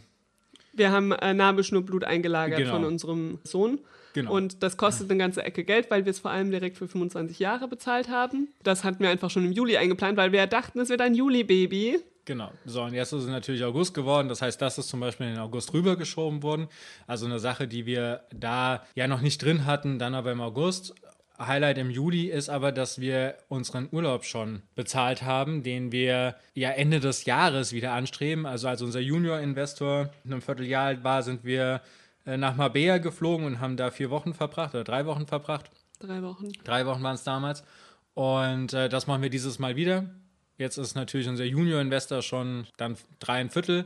wir 0.75 0.92
haben 0.92 1.13
äh, 1.13 1.33
Nabelschnurblut 1.33 2.03
eingelagert 2.03 2.59
genau. 2.59 2.74
von 2.74 2.86
unserem 2.86 3.39
Sohn. 3.44 3.80
Genau. 4.13 4.33
Und 4.33 4.63
das 4.63 4.77
kostet 4.77 5.09
eine 5.09 5.18
ganze 5.18 5.44
Ecke 5.44 5.63
Geld, 5.63 5.89
weil 5.92 6.06
wir 6.06 6.09
es 6.09 6.19
vor 6.19 6.31
allem 6.31 6.51
direkt 6.51 6.77
für 6.77 6.88
25 6.88 7.39
Jahre 7.39 7.68
bezahlt 7.68 8.09
haben. 8.09 8.50
Das 8.63 8.83
hatten 8.83 9.00
wir 9.00 9.09
einfach 9.09 9.30
schon 9.30 9.45
im 9.45 9.51
Juli 9.51 9.77
eingeplant, 9.77 10.18
weil 10.18 10.31
wir 10.31 10.47
dachten, 10.47 10.80
es 10.80 10.90
wird 10.90 11.02
ein 11.02 11.16
Juli-Baby. 11.16 11.99
Genau. 12.25 12.51
So, 12.65 12.83
und 12.83 12.94
jetzt 12.94 13.13
ist 13.13 13.23
es 13.23 13.29
natürlich 13.29 13.63
August 13.63 13.94
geworden. 13.94 14.27
Das 14.29 14.41
heißt, 14.41 14.59
das 14.61 14.77
ist 14.77 14.89
zum 14.89 14.99
Beispiel 14.99 15.27
in 15.27 15.33
den 15.33 15.41
August 15.41 15.73
rübergeschoben 15.73 16.41
worden. 16.41 16.67
Also 17.05 17.27
eine 17.27 17.39
Sache, 17.39 17.67
die 17.67 17.85
wir 17.85 18.21
da 18.33 18.83
ja 18.95 19.07
noch 19.07 19.21
nicht 19.21 19.41
drin 19.44 19.65
hatten, 19.65 19.99
dann 19.99 20.15
aber 20.15 20.31
im 20.31 20.41
August. 20.41 20.95
Highlight 21.37 21.77
im 21.77 21.89
Juli 21.89 22.27
ist 22.29 22.49
aber, 22.49 22.71
dass 22.71 22.99
wir 22.99 23.35
unseren 23.49 23.89
Urlaub 23.91 24.23
schon 24.23 24.61
bezahlt 24.73 25.21
haben, 25.21 25.63
den 25.63 25.91
wir 25.91 26.35
ja 26.53 26.69
Ende 26.71 26.99
des 26.99 27.25
Jahres 27.25 27.73
wieder 27.73 27.91
anstreben. 27.91 28.45
Also 28.45 28.69
als 28.69 28.81
unser 28.81 29.01
Junior-Investor 29.01 30.09
in 30.23 30.31
einem 30.31 30.41
Vierteljahr 30.41 30.85
alt 30.85 31.03
war, 31.03 31.23
sind 31.23 31.44
wir 31.44 31.81
äh, 32.25 32.37
nach 32.37 32.55
Marbella 32.55 32.97
geflogen 32.99 33.45
und 33.45 33.59
haben 33.59 33.77
da 33.77 33.91
vier 33.91 34.09
Wochen 34.09 34.33
verbracht 34.33 34.73
oder 34.73 34.83
drei 34.83 35.05
Wochen 35.05 35.27
verbracht. 35.27 35.69
Drei 35.99 36.21
Wochen. 36.23 36.51
Drei 36.63 36.85
Wochen 36.85 37.03
waren 37.03 37.15
es 37.15 37.23
damals. 37.23 37.63
Und 38.13 38.73
äh, 38.73 38.89
das 38.89 39.07
machen 39.07 39.21
wir 39.21 39.29
dieses 39.29 39.59
Mal 39.59 39.75
wieder. 39.75 40.05
Jetzt 40.57 40.78
ist 40.78 40.95
natürlich 40.95 41.28
unser 41.28 41.44
Junior-Investor 41.44 42.21
schon 42.21 42.68
dann 42.78 42.97
drei 43.19 43.40
ein 43.40 43.50
Viertel. 43.50 43.85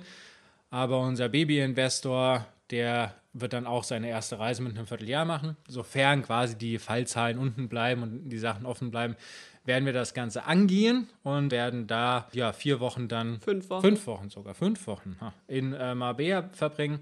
Aber 0.70 1.00
unser 1.02 1.30
Baby-Investor, 1.30 2.46
der 2.70 3.16
wird 3.34 3.54
dann 3.54 3.66
auch 3.66 3.84
seine 3.84 4.10
erste 4.10 4.40
Reise 4.40 4.62
mit 4.62 4.78
einem 4.78 4.88
Vierteljahr 4.88 5.26
machen. 5.26 5.58
Sofern 5.68 6.24
quasi 6.24 6.58
die 6.58 6.78
Fallzahlen 6.78 7.38
unten 7.38 7.70
bleiben 7.70 8.04
und 8.04 8.30
die 8.30 8.38
Sachen 8.38 8.66
offen 8.66 8.92
bleiben, 8.92 9.16
werden 9.66 9.86
wir 9.86 9.94
das 9.94 10.14
Ganze 10.14 10.46
angehen 10.46 11.10
und 11.24 11.52
werden 11.52 11.88
da 11.88 12.28
ja 12.34 12.54
vier 12.54 12.80
Wochen 12.80 13.08
dann 13.08 13.40
fünf 13.40 13.70
Wochen, 13.70 13.82
fünf 13.82 14.08
Wochen 14.08 14.30
sogar 14.30 14.56
fünf 14.56 14.88
Wochen 14.88 15.18
in 15.48 15.74
äh, 15.74 15.94
Marbella 15.94 16.50
verbringen 16.54 17.00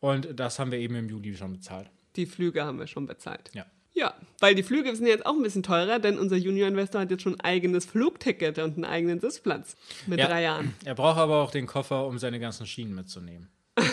und 0.00 0.28
das 0.38 0.58
haben 0.58 0.70
wir 0.70 0.78
eben 0.78 0.94
im 0.94 1.08
Juli 1.08 1.36
schon 1.36 1.52
bezahlt. 1.52 1.90
Die 2.14 2.26
Flüge 2.26 2.64
haben 2.64 2.78
wir 2.78 2.86
schon 2.86 3.06
bezahlt. 3.06 3.50
Ja. 3.52 3.66
Ja, 3.94 4.14
weil 4.40 4.54
die 4.54 4.62
Flüge 4.62 4.94
sind 4.94 5.06
jetzt 5.06 5.24
auch 5.24 5.34
ein 5.34 5.42
bisschen 5.42 5.62
teurer, 5.62 6.00
denn 6.00 6.18
unser 6.18 6.36
Junior-Investor 6.36 7.00
hat 7.00 7.10
jetzt 7.10 7.22
schon 7.22 7.36
ein 7.36 7.40
eigenes 7.40 7.86
Flugticket 7.86 8.58
und 8.58 8.74
einen 8.74 8.84
eigenen 8.84 9.20
Sitzplatz 9.20 9.76
mit 10.06 10.18
ja, 10.18 10.26
drei 10.26 10.42
Jahren. 10.42 10.74
Er 10.84 10.94
braucht 10.94 11.18
aber 11.18 11.42
auch 11.42 11.52
den 11.52 11.66
Koffer, 11.66 12.06
um 12.06 12.18
seine 12.18 12.40
ganzen 12.40 12.66
Schienen 12.66 12.94
mitzunehmen. 12.94 13.48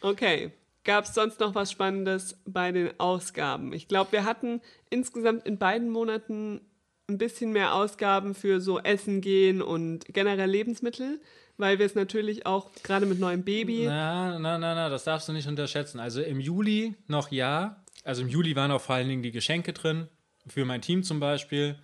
Okay. 0.00 0.52
Gab 0.84 1.04
es 1.04 1.14
sonst 1.14 1.40
noch 1.40 1.54
was 1.54 1.70
Spannendes 1.70 2.40
bei 2.46 2.72
den 2.72 2.98
Ausgaben? 2.98 3.72
Ich 3.72 3.86
glaube, 3.86 4.12
wir 4.12 4.24
hatten 4.24 4.62
insgesamt 4.88 5.46
in 5.46 5.58
beiden 5.58 5.90
Monaten 5.90 6.62
ein 7.08 7.18
bisschen 7.18 7.52
mehr 7.52 7.74
Ausgaben 7.74 8.34
für 8.34 8.60
so 8.60 8.78
Essen 8.78 9.20
gehen 9.20 9.60
und 9.60 10.06
generell 10.06 10.48
Lebensmittel, 10.48 11.20
weil 11.58 11.78
wir 11.78 11.84
es 11.84 11.94
natürlich 11.94 12.46
auch 12.46 12.70
gerade 12.82 13.04
mit 13.04 13.20
neuem 13.20 13.44
Baby. 13.44 13.84
Na, 13.86 14.38
na, 14.38 14.56
na, 14.56 14.74
na, 14.74 14.88
das 14.88 15.04
darfst 15.04 15.28
du 15.28 15.32
nicht 15.32 15.48
unterschätzen. 15.48 16.00
Also 16.00 16.22
im 16.22 16.40
Juli 16.40 16.94
noch 17.08 17.30
ja. 17.30 17.84
Also 18.04 18.22
im 18.22 18.28
Juli 18.28 18.56
waren 18.56 18.70
auch 18.70 18.80
vor 18.80 18.96
allen 18.96 19.08
Dingen 19.08 19.22
die 19.22 19.30
Geschenke 19.30 19.72
drin, 19.72 20.08
für 20.46 20.64
mein 20.64 20.82
Team 20.82 21.02
zum 21.02 21.20
Beispiel. 21.20 21.78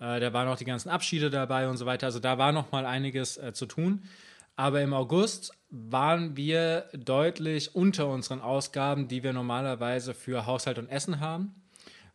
Äh, 0.00 0.20
da 0.20 0.32
waren 0.32 0.48
auch 0.48 0.56
die 0.56 0.64
ganzen 0.64 0.88
Abschiede 0.88 1.30
dabei 1.30 1.68
und 1.68 1.76
so 1.76 1.86
weiter. 1.86 2.06
Also 2.06 2.20
da 2.20 2.38
war 2.38 2.52
noch 2.52 2.72
mal 2.72 2.86
einiges 2.86 3.36
äh, 3.36 3.52
zu 3.52 3.66
tun. 3.66 4.04
Aber 4.56 4.80
im 4.80 4.92
August 4.92 5.52
waren 5.70 6.36
wir 6.36 6.86
deutlich 6.92 7.74
unter 7.74 8.08
unseren 8.08 8.40
Ausgaben, 8.40 9.06
die 9.06 9.22
wir 9.22 9.32
normalerweise 9.32 10.14
für 10.14 10.46
Haushalt 10.46 10.78
und 10.78 10.88
Essen 10.88 11.20
haben. 11.20 11.54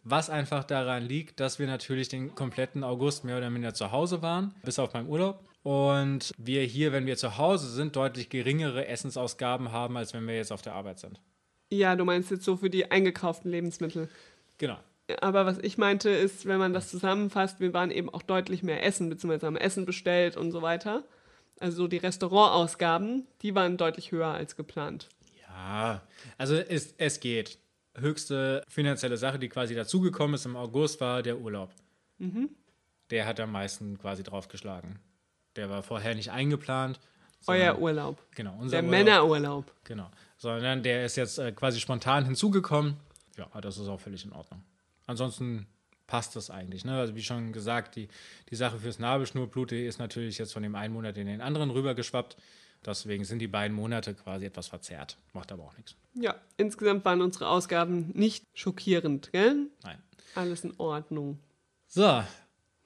Was 0.04 0.30
einfach 0.30 0.66
daran 0.66 1.04
liegt, 1.04 1.40
dass 1.40 1.60
wir 1.60 1.68
natürlich 1.68 2.10
den 2.10 2.36
kompletten 2.36 2.84
August 2.84 3.24
mehr 3.24 3.38
oder 3.38 3.50
minder 3.50 3.74
zu 3.74 3.94
Hause 3.94 4.22
waren, 4.22 4.54
bis 4.66 4.78
auf 4.78 4.94
meinen 4.94 5.08
Urlaub. 5.08 5.48
Und 5.64 6.34
wir 6.38 6.64
hier, 6.64 6.92
wenn 6.92 7.06
wir 7.06 7.16
zu 7.16 7.38
Hause 7.38 7.70
sind, 7.70 7.96
deutlich 7.96 8.28
geringere 8.28 8.88
Essensausgaben 8.88 9.72
haben, 9.72 9.96
als 9.96 10.14
wenn 10.14 10.28
wir 10.28 10.36
jetzt 10.36 10.52
auf 10.52 10.62
der 10.62 10.76
Arbeit 10.76 11.00
sind. 11.00 11.22
Ja, 11.78 11.96
du 11.96 12.06
meinst 12.06 12.32
jetzt 12.32 12.46
so 12.46 12.58
für 12.58 12.70
die 12.70 12.92
eingekauften 12.92 13.50
Lebensmittel. 13.50 14.10
Genau. 14.58 14.78
Aber 15.22 15.46
was 15.46 15.58
ich 15.60 15.78
meinte 15.78 16.10
ist, 16.10 16.46
wenn 16.46 16.60
man 16.60 16.74
das 16.74 16.90
zusammenfasst, 16.90 17.60
wir 17.60 17.74
waren 17.74 17.92
eben 17.92 18.10
auch 18.10 18.22
deutlich 18.22 18.64
mehr 18.64 18.84
essen, 18.86 19.10
beziehungsweise 19.10 19.48
haben 19.48 19.58
Essen 19.58 19.86
bestellt 19.86 20.38
und 20.38 20.52
so 20.52 20.62
weiter. 20.62 21.04
Also 21.60 21.88
die 21.88 21.98
Restaurantausgaben, 21.98 23.28
die 23.42 23.54
waren 23.56 23.78
deutlich 23.78 24.12
höher 24.12 24.28
als 24.28 24.56
geplant. 24.56 25.10
Ja, 25.42 26.02
also 26.38 26.56
es, 26.56 26.94
es 26.98 27.20
geht. 27.20 27.60
Höchste 27.96 28.64
finanzielle 28.68 29.18
Sache, 29.18 29.38
die 29.38 29.50
quasi 29.50 29.76
dazugekommen 29.76 30.36
ist 30.36 30.46
im 30.46 30.56
August, 30.56 31.00
war 31.00 31.22
der 31.22 31.38
Urlaub. 31.40 31.72
Mhm. 32.18 32.50
Der 33.12 33.26
hat 33.28 33.40
am 33.40 33.52
meisten 33.52 34.00
quasi 34.00 34.24
draufgeschlagen. 34.24 35.00
Der 35.56 35.70
war 35.70 35.84
vorher 35.84 36.16
nicht 36.16 36.32
eingeplant. 36.32 37.00
Euer 37.46 37.78
Urlaub. 37.78 38.24
Genau, 38.32 38.58
unser 38.60 38.78
Der 38.78 38.84
Urlaub. 38.84 38.92
Männerurlaub. 38.92 39.72
Genau. 39.84 40.10
Sondern 40.44 40.84
der 40.84 41.06
ist 41.06 41.16
jetzt 41.16 41.40
äh, 41.40 41.54
quasi 41.54 41.80
spontan 41.80 42.26
hinzugekommen. 42.26 42.98
Ja, 43.38 43.62
das 43.62 43.78
ist 43.78 43.88
auch 43.88 44.02
völlig 44.02 44.26
in 44.26 44.34
Ordnung. 44.34 44.62
Ansonsten 45.08 45.68
passt 46.06 46.36
das 46.36 46.50
eigentlich. 46.50 46.84
Ne? 46.84 47.00
Also 47.00 47.16
wie 47.16 47.24
schon 47.24 47.54
gesagt, 47.54 47.96
die, 47.96 48.10
die 48.50 48.58
Sache 48.58 48.78
fürs 48.78 49.00
Nabelschnurblut 49.00 49.72
die 49.72 49.86
ist 49.86 50.00
natürlich 50.00 50.38
jetzt 50.38 50.52
von 50.52 50.62
dem 50.62 50.76
einen 50.76 50.94
Monat 50.94 51.16
in 51.16 51.28
den 51.28 51.40
anderen 51.40 51.70
rübergeschwappt. 51.72 52.36
Deswegen 52.86 53.24
sind 53.24 53.40
die 53.40 53.48
beiden 53.48 53.74
Monate 53.74 54.16
quasi 54.16 54.46
etwas 54.46 54.68
verzerrt. 54.68 55.16
Macht 55.32 55.54
aber 55.54 55.64
auch 55.64 55.78
nichts. 55.78 55.96
Ja, 56.14 56.36
insgesamt 56.58 57.06
waren 57.06 57.22
unsere 57.22 57.48
Ausgaben 57.48 58.12
nicht 58.14 58.44
schockierend, 58.54 59.32
gell? 59.32 59.68
Nein. 59.84 60.04
Alles 60.36 60.66
in 60.66 60.78
Ordnung. 60.78 61.40
So, 61.88 62.22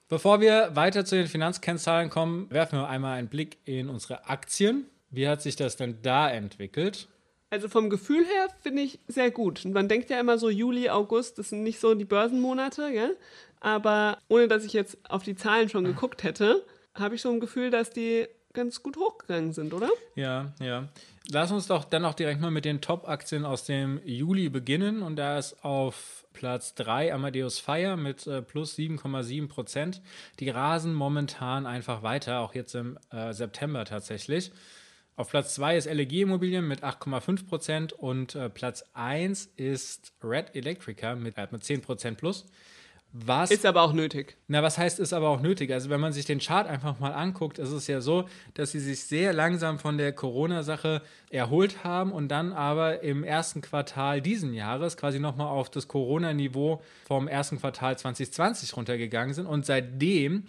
bevor 0.06 0.40
wir 0.40 0.76
weiter 0.76 1.04
zu 1.04 1.16
den 1.16 1.26
Finanzkennzahlen 1.26 2.08
kommen, 2.08 2.48
werfen 2.52 2.78
wir 2.78 2.88
einmal 2.88 3.18
einen 3.18 3.26
Blick 3.26 3.58
in 3.64 3.88
unsere 3.88 4.26
Aktien. 4.28 4.86
Wie 5.10 5.26
hat 5.26 5.42
sich 5.42 5.56
das 5.56 5.74
denn 5.74 6.00
da 6.02 6.30
entwickelt? 6.30 7.08
Also 7.50 7.68
vom 7.68 7.88
Gefühl 7.88 8.24
her 8.24 8.48
finde 8.62 8.82
ich 8.82 9.00
sehr 9.08 9.30
gut. 9.30 9.64
Man 9.64 9.88
denkt 9.88 10.10
ja 10.10 10.20
immer 10.20 10.38
so 10.38 10.50
Juli, 10.50 10.90
August, 10.90 11.38
das 11.38 11.48
sind 11.48 11.62
nicht 11.62 11.80
so 11.80 11.94
die 11.94 12.04
Börsenmonate, 12.04 12.92
gell? 12.92 13.16
Aber 13.60 14.18
ohne 14.28 14.48
dass 14.48 14.64
ich 14.64 14.72
jetzt 14.72 14.98
auf 15.08 15.22
die 15.22 15.34
Zahlen 15.34 15.68
schon 15.68 15.84
geguckt 15.84 16.22
hätte, 16.22 16.64
habe 16.94 17.14
ich 17.14 17.22
so 17.22 17.30
ein 17.30 17.40
Gefühl, 17.40 17.70
dass 17.70 17.90
die 17.90 18.26
ganz 18.52 18.82
gut 18.82 18.96
hochgegangen 18.96 19.52
sind, 19.52 19.72
oder? 19.72 19.88
Ja, 20.14 20.52
ja. 20.60 20.88
Lass 21.30 21.52
uns 21.52 21.66
doch 21.66 21.84
dann 21.84 22.04
auch 22.04 22.14
direkt 22.14 22.40
mal 22.40 22.50
mit 22.50 22.64
den 22.64 22.80
Top-Aktien 22.80 23.44
aus 23.44 23.64
dem 23.64 24.00
Juli 24.04 24.48
beginnen. 24.48 25.02
Und 25.02 25.16
da 25.16 25.38
ist 25.38 25.62
auf 25.64 26.24
Platz 26.32 26.74
3 26.74 27.12
Amadeus 27.12 27.58
Fire 27.58 27.96
mit 27.96 28.26
äh, 28.26 28.42
plus 28.42 28.76
7,7 28.76 29.48
Prozent. 29.48 30.00
Die 30.40 30.48
rasen 30.48 30.94
momentan 30.94 31.66
einfach 31.66 32.02
weiter, 32.02 32.40
auch 32.40 32.54
jetzt 32.54 32.74
im 32.74 32.98
äh, 33.10 33.32
September 33.32 33.84
tatsächlich. 33.84 34.52
Auf 35.18 35.30
Platz 35.30 35.56
2 35.56 35.76
ist 35.76 35.92
LEG 35.92 36.12
Immobilien 36.12 36.68
mit 36.68 36.84
8,5% 36.84 37.92
und 37.92 38.36
äh, 38.36 38.48
Platz 38.48 38.84
1 38.94 39.50
ist 39.56 40.12
Red 40.22 40.54
Electrica 40.54 41.16
mit, 41.16 41.36
äh, 41.36 41.48
mit 41.50 41.64
10% 41.64 42.14
plus. 42.14 42.46
Was, 43.12 43.50
ist 43.50 43.66
aber 43.66 43.82
auch 43.82 43.92
nötig. 43.92 44.36
Na, 44.46 44.62
was 44.62 44.78
heißt, 44.78 45.00
ist 45.00 45.12
aber 45.12 45.30
auch 45.30 45.40
nötig? 45.40 45.72
Also, 45.72 45.90
wenn 45.90 45.98
man 45.98 46.12
sich 46.12 46.24
den 46.24 46.38
Chart 46.38 46.68
einfach 46.68 47.00
mal 47.00 47.10
anguckt, 47.10 47.58
ist 47.58 47.72
es 47.72 47.88
ja 47.88 48.00
so, 48.00 48.28
dass 48.54 48.70
sie 48.70 48.78
sich 48.78 49.02
sehr 49.02 49.32
langsam 49.32 49.80
von 49.80 49.98
der 49.98 50.12
Corona-Sache 50.12 51.02
erholt 51.30 51.82
haben 51.82 52.12
und 52.12 52.28
dann 52.28 52.52
aber 52.52 53.02
im 53.02 53.24
ersten 53.24 53.60
Quartal 53.60 54.22
diesen 54.22 54.54
Jahres 54.54 54.96
quasi 54.96 55.18
nochmal 55.18 55.48
auf 55.48 55.68
das 55.68 55.88
Corona-Niveau 55.88 56.80
vom 57.08 57.26
ersten 57.26 57.58
Quartal 57.58 57.98
2020 57.98 58.76
runtergegangen 58.76 59.34
sind 59.34 59.46
und 59.46 59.66
seitdem 59.66 60.44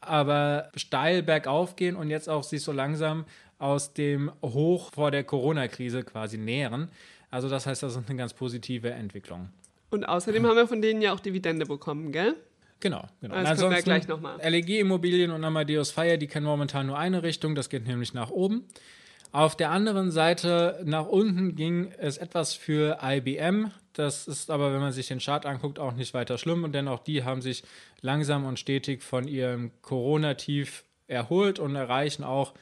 aber 0.00 0.70
steil 0.76 1.22
bergauf 1.22 1.76
gehen 1.76 1.96
und 1.96 2.10
jetzt 2.10 2.28
auch 2.28 2.44
sich 2.44 2.62
so 2.62 2.72
langsam 2.72 3.24
aus 3.58 3.94
dem 3.94 4.30
Hoch 4.42 4.92
vor 4.92 5.10
der 5.10 5.24
Corona-Krise 5.24 6.02
quasi 6.02 6.38
nähern. 6.38 6.90
Also 7.30 7.48
das 7.48 7.66
heißt, 7.66 7.82
das 7.82 7.96
ist 7.96 8.08
eine 8.08 8.16
ganz 8.16 8.34
positive 8.34 8.90
Entwicklung. 8.90 9.50
Und 9.90 10.04
außerdem 10.04 10.46
haben 10.46 10.56
wir 10.56 10.66
von 10.66 10.82
denen 10.82 11.00
ja 11.00 11.12
auch 11.12 11.20
Dividende 11.20 11.66
bekommen, 11.66 12.12
gell? 12.12 12.34
Genau, 12.80 13.06
genau. 13.20 13.34
Das 13.34 13.50
Ansonsten, 13.50 13.76
wir 13.76 13.82
gleich 13.82 14.08
nochmal. 14.08 14.38
LEG 14.42 14.80
Immobilien 14.80 15.30
und 15.30 15.42
Amadeus 15.44 15.90
Fire, 15.90 16.18
die 16.18 16.26
kennen 16.26 16.46
momentan 16.46 16.86
nur 16.86 16.98
eine 16.98 17.22
Richtung, 17.22 17.54
das 17.54 17.68
geht 17.68 17.86
nämlich 17.86 18.12
nach 18.12 18.30
oben. 18.30 18.64
Auf 19.32 19.56
der 19.56 19.70
anderen 19.70 20.10
Seite 20.10 20.80
nach 20.84 21.06
unten 21.06 21.56
ging 21.56 21.92
es 21.98 22.16
etwas 22.16 22.54
für 22.54 22.98
IBM. 23.02 23.70
Das 23.92 24.28
ist 24.28 24.50
aber, 24.50 24.72
wenn 24.72 24.80
man 24.80 24.92
sich 24.92 25.08
den 25.08 25.18
Chart 25.18 25.44
anguckt, 25.46 25.78
auch 25.78 25.92
nicht 25.92 26.14
weiter 26.14 26.38
schlimm. 26.38 26.64
Und 26.64 26.74
denn 26.74 26.88
auch 26.88 27.00
die 27.00 27.24
haben 27.24 27.42
sich 27.42 27.62
langsam 28.00 28.44
und 28.44 28.58
stetig 28.58 29.02
von 29.02 29.26
ihrem 29.26 29.72
Corona-Tief 29.82 30.84
erholt 31.06 31.58
und 31.58 31.76
erreichen 31.76 32.24
auch 32.24 32.54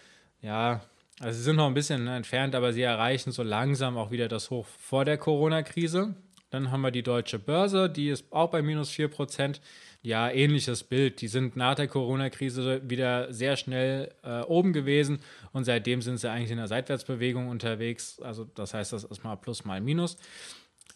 ja, 0.44 0.82
also 1.20 1.38
sie 1.38 1.44
sind 1.44 1.56
noch 1.56 1.66
ein 1.66 1.74
bisschen 1.74 2.06
entfernt, 2.06 2.54
aber 2.54 2.72
sie 2.72 2.82
erreichen 2.82 3.32
so 3.32 3.42
langsam 3.42 3.96
auch 3.96 4.10
wieder 4.10 4.28
das 4.28 4.50
Hoch 4.50 4.66
vor 4.66 5.04
der 5.04 5.16
Corona-Krise. 5.16 6.14
Dann 6.50 6.70
haben 6.70 6.82
wir 6.82 6.90
die 6.90 7.02
deutsche 7.02 7.38
Börse, 7.38 7.88
die 7.88 8.10
ist 8.10 8.30
auch 8.30 8.50
bei 8.50 8.62
minus 8.62 8.90
4%. 8.90 9.60
Ja, 10.02 10.30
ähnliches 10.30 10.84
Bild. 10.84 11.22
Die 11.22 11.28
sind 11.28 11.56
nach 11.56 11.76
der 11.76 11.88
Corona-Krise 11.88 12.82
wieder 12.84 13.32
sehr 13.32 13.56
schnell 13.56 14.14
äh, 14.22 14.42
oben 14.42 14.74
gewesen 14.74 15.20
und 15.52 15.64
seitdem 15.64 16.02
sind 16.02 16.18
sie 16.18 16.30
eigentlich 16.30 16.50
in 16.50 16.58
der 16.58 16.68
Seitwärtsbewegung 16.68 17.48
unterwegs. 17.48 18.20
Also 18.20 18.44
das 18.44 18.74
heißt, 18.74 18.92
das 18.92 19.04
ist 19.04 19.24
mal 19.24 19.36
Plus 19.36 19.64
mal 19.64 19.80
Minus. 19.80 20.18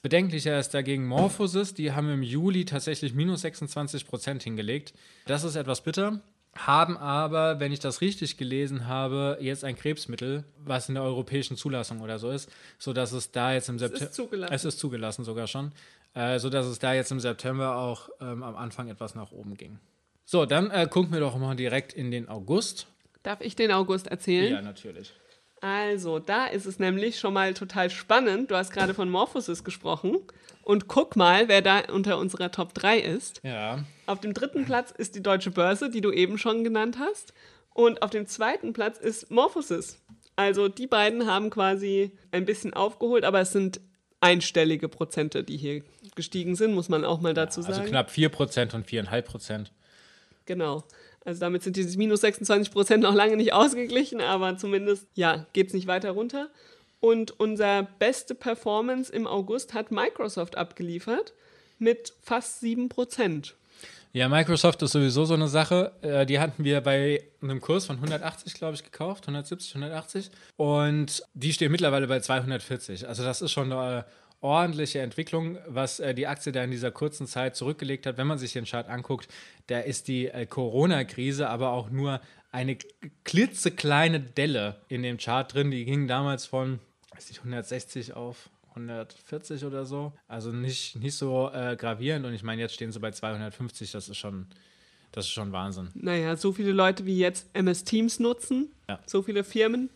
Bedenklicher 0.02 0.58
ist 0.58 0.74
dagegen 0.74 1.06
Morphosis. 1.06 1.72
Die 1.72 1.92
haben 1.92 2.10
im 2.10 2.22
Juli 2.22 2.66
tatsächlich 2.66 3.14
minus 3.14 3.44
26% 3.44 4.42
hingelegt. 4.42 4.92
Das 5.26 5.42
ist 5.42 5.56
etwas 5.56 5.82
bitter 5.82 6.20
haben 6.66 6.96
aber, 6.96 7.60
wenn 7.60 7.72
ich 7.72 7.80
das 7.80 8.00
richtig 8.00 8.36
gelesen 8.36 8.86
habe, 8.86 9.38
jetzt 9.40 9.64
ein 9.64 9.76
Krebsmittel, 9.76 10.44
was 10.64 10.88
in 10.88 10.94
der 10.94 11.04
europäischen 11.04 11.56
Zulassung 11.56 12.00
oder 12.00 12.18
so 12.18 12.30
ist, 12.30 12.50
sodass 12.78 13.12
es 13.12 13.30
da 13.30 13.52
jetzt 13.52 13.68
im 13.68 13.78
September. 13.78 14.04
Es 14.04 14.10
ist 14.10 14.14
zugelassen. 14.14 14.54
Es 14.54 14.64
ist 14.64 14.78
zugelassen 14.78 15.24
sogar 15.24 15.46
schon. 15.46 15.72
Äh, 16.14 16.38
sodass 16.38 16.66
es 16.66 16.78
da 16.78 16.94
jetzt 16.94 17.12
im 17.12 17.20
September 17.20 17.76
auch 17.76 18.08
ähm, 18.20 18.42
am 18.42 18.56
Anfang 18.56 18.88
etwas 18.88 19.14
nach 19.14 19.30
oben 19.30 19.56
ging. 19.56 19.78
So, 20.24 20.46
dann 20.46 20.70
äh, 20.70 20.86
gucken 20.90 21.12
wir 21.12 21.20
doch 21.20 21.36
mal 21.36 21.54
direkt 21.54 21.92
in 21.92 22.10
den 22.10 22.28
August. 22.28 22.86
Darf 23.22 23.40
ich 23.40 23.56
den 23.56 23.70
August 23.72 24.08
erzählen? 24.08 24.52
Ja, 24.52 24.62
natürlich. 24.62 25.12
Also, 25.60 26.18
da 26.18 26.46
ist 26.46 26.66
es 26.66 26.78
nämlich 26.78 27.18
schon 27.18 27.34
mal 27.34 27.52
total 27.54 27.90
spannend. 27.90 28.50
Du 28.50 28.56
hast 28.56 28.72
gerade 28.72 28.94
von 28.94 29.10
Morphosis 29.10 29.64
gesprochen. 29.64 30.18
Und 30.62 30.88
guck 30.88 31.16
mal, 31.16 31.48
wer 31.48 31.62
da 31.62 31.80
unter 31.92 32.18
unserer 32.18 32.50
Top 32.50 32.74
3 32.74 32.98
ist. 32.98 33.40
Ja. 33.42 33.84
Auf 34.08 34.20
dem 34.20 34.32
dritten 34.32 34.64
Platz 34.64 34.90
ist 34.90 35.14
die 35.16 35.22
Deutsche 35.22 35.50
Börse, 35.50 35.90
die 35.90 36.00
du 36.00 36.10
eben 36.10 36.38
schon 36.38 36.64
genannt 36.64 36.96
hast. 36.98 37.34
Und 37.74 38.00
auf 38.00 38.08
dem 38.08 38.26
zweiten 38.26 38.72
Platz 38.72 38.98
ist 38.98 39.30
Morphosis. 39.30 39.98
Also 40.34 40.68
die 40.68 40.86
beiden 40.86 41.26
haben 41.26 41.50
quasi 41.50 42.12
ein 42.30 42.46
bisschen 42.46 42.72
aufgeholt, 42.72 43.24
aber 43.24 43.40
es 43.40 43.52
sind 43.52 43.80
einstellige 44.20 44.88
Prozente, 44.88 45.44
die 45.44 45.58
hier 45.58 45.82
gestiegen 46.14 46.56
sind, 46.56 46.72
muss 46.72 46.88
man 46.88 47.04
auch 47.04 47.20
mal 47.20 47.34
dazu 47.34 47.60
also 47.60 47.72
sagen. 47.72 47.82
Also 47.82 47.90
knapp 47.90 48.10
4 48.10 48.30
Prozent 48.30 48.72
und 48.72 48.86
4,5 48.86 49.22
Prozent. 49.22 49.72
Genau. 50.46 50.84
Also 51.26 51.40
damit 51.40 51.62
sind 51.62 51.76
diese 51.76 51.98
minus 51.98 52.22
26 52.22 52.72
Prozent 52.72 53.02
noch 53.02 53.14
lange 53.14 53.36
nicht 53.36 53.52
ausgeglichen, 53.52 54.22
aber 54.22 54.56
zumindest, 54.56 55.06
ja, 55.16 55.46
geht 55.52 55.66
es 55.66 55.74
nicht 55.74 55.86
weiter 55.86 56.12
runter. 56.12 56.48
Und 57.00 57.38
unser 57.38 57.82
beste 57.98 58.34
Performance 58.34 59.12
im 59.12 59.26
August 59.26 59.74
hat 59.74 59.90
Microsoft 59.90 60.56
abgeliefert 60.56 61.34
mit 61.78 62.14
fast 62.22 62.62
7%. 62.62 63.52
Ja, 64.12 64.28
Microsoft 64.28 64.82
ist 64.82 64.92
sowieso 64.92 65.24
so 65.24 65.34
eine 65.34 65.48
Sache. 65.48 65.92
Äh, 66.02 66.26
die 66.26 66.38
hatten 66.38 66.64
wir 66.64 66.80
bei 66.80 67.22
einem 67.42 67.60
Kurs 67.60 67.86
von 67.86 67.96
180, 67.96 68.54
glaube 68.54 68.74
ich, 68.74 68.84
gekauft. 68.84 69.24
170, 69.24 69.74
180. 69.74 70.30
Und 70.56 71.22
die 71.34 71.52
stehen 71.52 71.70
mittlerweile 71.70 72.06
bei 72.06 72.20
240. 72.20 73.06
Also 73.06 73.22
das 73.22 73.42
ist 73.42 73.52
schon 73.52 73.72
eine 73.72 74.06
ordentliche 74.40 75.00
Entwicklung, 75.00 75.58
was 75.66 76.00
äh, 76.00 76.14
die 76.14 76.26
Aktie 76.26 76.52
da 76.52 76.64
in 76.64 76.70
dieser 76.70 76.90
kurzen 76.90 77.26
Zeit 77.26 77.56
zurückgelegt 77.56 78.06
hat. 78.06 78.16
Wenn 78.16 78.26
man 78.26 78.38
sich 78.38 78.52
den 78.52 78.64
Chart 78.64 78.88
anguckt, 78.88 79.28
da 79.66 79.80
ist 79.80 80.08
die 80.08 80.28
äh, 80.28 80.46
Corona-Krise 80.46 81.48
aber 81.48 81.70
auch 81.70 81.90
nur 81.90 82.20
eine 82.50 82.78
klitzekleine 83.24 84.20
Delle 84.20 84.80
in 84.88 85.02
dem 85.02 85.18
Chart 85.18 85.52
drin. 85.52 85.70
Die 85.70 85.84
ging 85.84 86.08
damals 86.08 86.46
von 86.46 86.80
weiß 87.18 87.28
nicht, 87.30 87.40
160 87.40 88.14
auf 88.14 88.48
140 88.70 89.64
oder 89.64 89.84
so. 89.84 90.12
Also 90.26 90.50
nicht, 90.52 90.96
nicht 90.96 91.14
so 91.16 91.50
äh, 91.52 91.76
gravierend. 91.76 92.26
Und 92.26 92.34
ich 92.34 92.42
meine, 92.42 92.60
jetzt 92.62 92.74
stehen 92.74 92.92
sie 92.92 93.00
bei 93.00 93.10
250. 93.10 93.92
Das 93.92 94.08
ist 94.08 94.16
schon 94.16 94.46
Das 95.12 95.24
ist 95.24 95.30
schon 95.32 95.52
Wahnsinn. 95.52 95.88
Naja, 95.94 96.36
so 96.36 96.52
viele 96.52 96.72
Leute 96.72 97.06
wie 97.06 97.18
jetzt 97.18 97.48
MS 97.54 97.84
Teams 97.84 98.20
nutzen, 98.20 98.70
Ja. 98.88 98.98
so 99.06 99.22
viele 99.22 99.42
Firmen, 99.44 99.88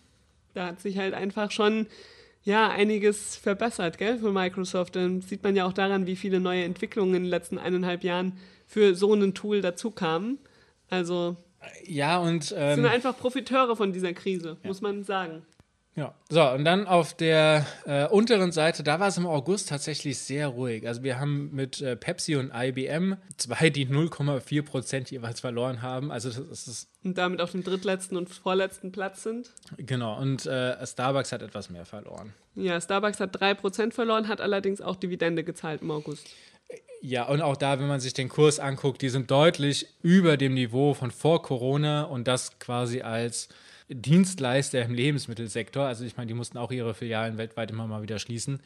da 0.55 0.67
hat 0.69 0.81
sich 0.81 0.97
halt 0.99 1.15
einfach 1.15 1.51
schon 1.51 1.87
ja 2.45 2.69
einiges 2.71 3.37
verbessert, 3.37 3.99
gell, 3.99 4.19
für 4.19 4.33
Microsoft. 4.33 4.97
Dann 4.97 5.21
sieht 5.21 5.43
man 5.45 5.55
ja 5.55 5.65
auch 5.67 5.73
daran, 5.73 6.07
wie 6.07 6.17
viele 6.17 6.41
neue 6.41 6.65
Entwicklungen 6.65 7.15
in 7.15 7.23
den 7.25 7.31
letzten 7.31 7.59
eineinhalb 7.59 8.03
Jahren 8.05 8.39
für 8.67 8.95
so 8.95 9.15
ein 9.15 9.35
Tool 9.35 9.61
dazu 9.61 9.91
kamen. 9.91 10.39
Also 10.91 11.37
Ja, 11.87 12.19
und 12.19 12.45
sind 12.45 12.59
ähm, 12.59 12.83
wir 12.83 12.91
einfach 12.91 13.17
Profiteure 13.17 13.77
von 13.77 13.93
dieser 13.93 14.13
Krise, 14.15 14.57
muss 14.65 14.81
man 14.81 15.05
sagen. 15.05 15.43
Ja, 15.95 16.15
so, 16.31 16.43
und 16.49 16.65
dann 16.65 16.87
auf 16.87 17.13
der 17.13 17.67
äh, 17.85 18.07
unteren 18.07 18.51
Seite, 18.51 18.83
da 18.83 18.99
war 18.99 19.09
es 19.09 19.19
im 19.19 19.27
August 19.27 19.69
tatsächlich 19.69 20.19
sehr 20.19 20.49
ruhig. 20.49 20.87
Also 20.89 21.03
wir 21.03 21.21
haben 21.21 21.51
mit 21.53 21.83
äh, 21.83 21.97
Pepsi 21.97 22.37
und 22.37 22.51
IBM 22.55 23.17
zwei, 23.37 23.69
die 23.69 23.87
0,4 23.87 24.63
Prozent 24.63 25.11
jeweils 25.11 25.41
verloren 25.41 25.83
haben. 25.83 26.11
Also 26.11 26.31
das, 26.31 26.49
das 26.49 26.67
ist, 26.69 26.89
Und 27.05 27.19
damit 27.19 27.43
auf 27.43 27.51
dem 27.51 27.63
drittletzten 27.63 28.17
und 28.17 28.31
vorletzten 28.31 28.91
Platz 28.91 29.23
sind. 29.23 29.51
genau, 29.77 30.19
und 30.19 30.47
äh, 30.47 30.87
Starbucks 30.87 31.31
hat 31.31 31.43
etwas 31.43 31.69
mehr 31.69 31.85
verloren. 31.85 32.33
Ja, 32.55 32.81
Starbucks 32.81 33.21
hat 33.21 33.37
3% 33.37 33.93
verloren, 33.93 34.29
hat 34.29 34.41
allerdings 34.41 34.81
auch 34.81 34.97
Dividende 34.97 35.45
gezahlt 35.45 35.83
im 35.83 35.91
August. 35.91 36.27
Ja, 37.03 37.29
und 37.29 37.43
auch 37.43 37.57
da, 37.57 37.79
wenn 37.81 37.89
man 37.89 38.01
sich 38.01 38.15
den 38.15 38.31
Kurs 38.31 38.61
anguckt, 38.61 39.03
die 39.03 39.11
sind 39.11 39.31
deutlich 39.31 39.89
über 40.03 40.39
dem 40.39 40.55
Niveau 40.55 40.95
von 40.95 41.11
vor 41.11 41.43
Corona 41.43 42.05
und 42.05 42.29
das 42.29 42.59
quasi 42.61 43.03
als 43.03 43.49
Dienstleister 43.95 44.83
im 44.83 44.95
Lebensmittelsektor. 44.95 45.85
Also 45.85 46.05
ich 46.05 46.17
meine, 46.17 46.29
die 46.29 46.35
mussten 46.35 46.59
auch 46.59 46.73
ihre 46.73 46.95
Filialen 46.95 47.39
weltweit 47.39 47.71
immer 47.71 47.87
mal 47.87 48.03
wieder 48.03 48.19
schließen. 48.19 48.61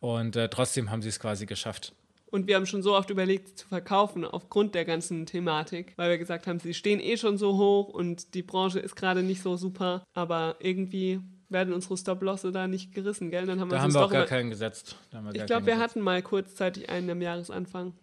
Und 0.00 0.36
äh, 0.36 0.48
trotzdem 0.48 0.90
haben 0.90 1.02
sie 1.02 1.08
es 1.08 1.18
quasi 1.18 1.46
geschafft. 1.46 1.92
Und 2.30 2.46
wir 2.46 2.56
haben 2.56 2.66
schon 2.66 2.82
so 2.82 2.94
oft 2.94 3.08
überlegt, 3.10 3.48
sie 3.48 3.54
zu 3.54 3.68
verkaufen, 3.68 4.24
aufgrund 4.24 4.74
der 4.74 4.84
ganzen 4.84 5.24
Thematik, 5.24 5.94
weil 5.96 6.10
wir 6.10 6.18
gesagt 6.18 6.46
haben, 6.46 6.60
sie 6.60 6.74
stehen 6.74 7.00
eh 7.00 7.16
schon 7.16 7.38
so 7.38 7.56
hoch 7.56 7.88
und 7.88 8.34
die 8.34 8.42
Branche 8.42 8.80
ist 8.80 8.96
gerade 8.96 9.22
nicht 9.22 9.42
so 9.42 9.56
super, 9.56 10.04
aber 10.12 10.56
irgendwie 10.60 11.20
werden 11.48 11.72
unsere 11.72 11.96
Stop-Losse 11.96 12.52
da 12.52 12.66
nicht 12.66 12.92
gerissen, 12.92 13.30
gell? 13.30 13.46
Dann 13.46 13.60
haben 13.60 13.70
Da 13.70 13.76
wir 13.76 13.82
haben 13.82 13.94
wir 13.94 14.04
auch 14.04 14.10
gar 14.10 14.26
keinen 14.26 14.50
gesetzt. 14.50 14.96
Ich 15.32 15.46
glaube, 15.46 15.64
wir 15.64 15.78
hatten 15.78 16.00
mal 16.00 16.20
kurzzeitig 16.20 16.90
einen 16.90 17.08
am 17.08 17.22
Jahresanfang. 17.22 17.94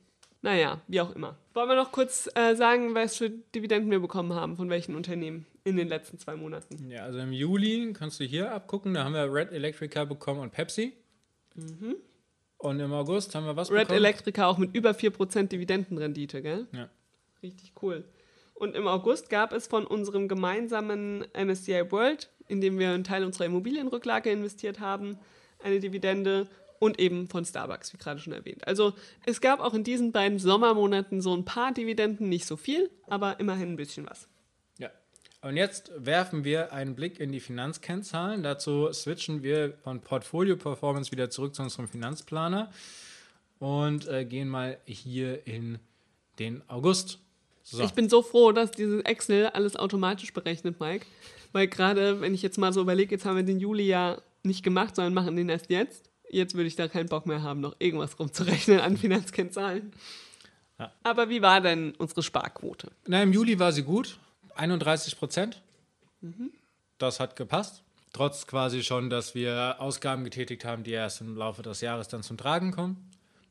Naja, 0.46 0.80
wie 0.88 1.02
auch 1.02 1.16
immer. 1.16 1.36
Wollen 1.56 1.70
wir 1.70 1.76
noch 1.76 1.92
kurz 1.92 2.30
äh, 2.36 2.54
sagen, 2.54 2.94
was 2.94 3.18
für 3.18 3.32
Dividenden 3.32 3.90
wir 3.90 4.00
bekommen 4.00 4.36
haben, 4.36 4.56
von 4.56 4.70
welchen 4.70 4.96
Unternehmen 4.96 5.48
in 5.64 5.76
den 5.76 5.88
letzten 5.88 6.20
zwei 6.20 6.36
Monaten? 6.36 6.88
Ja, 6.88 7.02
also 7.02 7.18
im 7.18 7.34
Juli 7.34 7.92
kannst 7.94 8.20
du 8.20 8.26
hier 8.26 8.52
abgucken, 8.52 8.94
da 8.94 9.06
haben 9.06 9.14
wir 9.14 9.34
Red 9.34 9.52
Electrica 9.52 10.06
bekommen 10.06 10.42
und 10.42 10.52
Pepsi. 10.52 10.94
Und 12.60 12.80
im 12.80 12.94
August 12.94 13.34
haben 13.34 13.48
wir 13.48 13.56
was 13.56 13.72
Red 13.72 13.88
bekommen? 13.88 13.98
Electrica 13.98 14.46
auch 14.46 14.60
mit 14.60 14.76
über 14.76 14.92
4% 14.92 15.48
Dividendenrendite, 15.48 16.44
gell? 16.44 16.68
Ja. 16.74 16.90
Richtig 17.42 17.74
cool. 17.82 18.04
Und 18.54 18.76
im 18.76 18.88
August 18.88 19.32
gab 19.32 19.52
es 19.52 19.66
von 19.66 19.88
unserem 19.88 20.28
gemeinsamen 20.28 21.26
MSCI 21.34 21.92
World, 21.92 22.30
in 22.48 22.62
dem 22.62 22.78
wir 22.78 22.92
einen 22.92 23.04
Teil 23.04 23.26
unserer 23.26 23.46
Immobilienrücklage 23.46 24.30
investiert 24.30 24.80
haben, 24.80 25.18
eine 25.64 25.80
Dividende 25.80 26.48
und 26.80 27.00
eben 27.00 27.28
von 27.30 27.46
Starbucks, 27.46 27.94
wie 27.94 27.98
gerade 27.98 28.20
schon 28.20 28.34
erwähnt. 28.34 28.68
Also 28.68 28.94
es 29.26 29.42
gab 29.42 29.60
auch 29.60 29.74
in 29.74 29.84
diesen 29.84 30.12
beiden 30.12 30.40
Sommermonaten 30.40 31.22
so 31.22 31.36
ein 31.36 31.46
paar 31.46 31.74
Dividenden, 31.74 32.30
nicht 32.30 32.46
so 32.46 32.58
viel, 32.58 32.90
aber 33.08 33.40
immerhin 33.40 33.74
ein 33.74 33.76
bisschen 33.76 34.06
was. 34.08 34.28
ja. 34.78 34.90
Und 35.42 35.58
jetzt 35.58 35.92
werfen 35.98 36.44
wir 36.44 36.74
einen 36.74 36.96
Blick 36.96 37.20
in 37.20 37.32
die 37.32 37.40
Finanzkennzahlen. 37.40 38.44
Dazu 38.44 38.92
switchen 38.92 39.44
wir 39.44 39.74
von 39.84 40.02
Portfolio 40.02 40.56
Performance 40.56 41.12
wieder 41.12 41.30
zurück 41.30 41.56
zu 41.56 41.64
unserem 41.64 41.88
Finanzplaner 41.88 42.72
und 43.60 44.08
äh, 44.08 44.26
gehen 44.26 44.48
mal 44.48 44.78
hier 44.86 45.46
in 45.48 45.80
den 46.40 46.62
August. 46.68 47.20
So. 47.64 47.84
Ich 47.84 47.94
bin 47.94 48.10
so 48.10 48.22
froh, 48.22 48.52
dass 48.52 48.72
dieses 48.72 49.02
Excel 49.06 49.48
alles 49.48 49.76
automatisch 49.76 50.34
berechnet, 50.34 50.80
Mike. 50.80 51.06
Weil 51.52 51.68
gerade, 51.68 52.22
wenn 52.22 52.34
ich 52.34 52.42
jetzt 52.42 52.58
mal 52.58 52.74
so 52.74 52.82
überlege, 52.82 53.16
jetzt 53.16 53.26
haben 53.26 53.38
wir 53.38 53.44
den 53.44 53.60
Juli 53.60 53.88
ja 53.88 54.22
nicht 54.44 54.64
gemacht, 54.64 54.96
sondern 54.96 55.14
machen 55.14 55.36
den 55.36 55.50
erst 55.50 55.70
jetzt. 55.70 56.10
Jetzt 56.30 56.56
würde 56.56 56.68
ich 56.68 56.76
da 56.76 56.88
keinen 56.88 57.08
Bock 57.08 57.26
mehr 57.26 57.44
haben, 57.44 57.62
noch 57.62 57.76
irgendwas 57.80 58.20
rumzurechnen 58.20 58.80
an 58.80 58.98
Finanzkennzahlen. 58.98 59.94
Ja. 60.80 60.92
Aber 61.04 61.30
wie 61.30 61.42
war 61.42 61.62
denn 61.62 61.94
unsere 61.98 62.24
Sparquote? 62.24 62.92
Na, 63.08 63.24
im 63.24 63.32
Juli 63.32 63.60
war 63.60 63.72
sie 63.72 63.84
gut, 63.84 64.20
31 64.56 65.18
Prozent. 65.18 65.62
Das 66.98 67.20
hat 67.20 67.36
gepasst. 67.36 67.84
Trotz 68.14 68.48
quasi 68.48 68.84
schon, 68.84 69.10
dass 69.10 69.36
wir 69.36 69.76
Ausgaben 69.80 70.24
getätigt 70.24 70.64
haben, 70.64 70.84
die 70.84 70.92
erst 70.92 71.22
im 71.22 71.36
Laufe 71.36 71.62
des 71.62 71.82
Jahres 71.82 72.08
dann 72.08 72.24
zum 72.24 72.38
Tragen 72.38 72.72
kommen. 72.72 73.10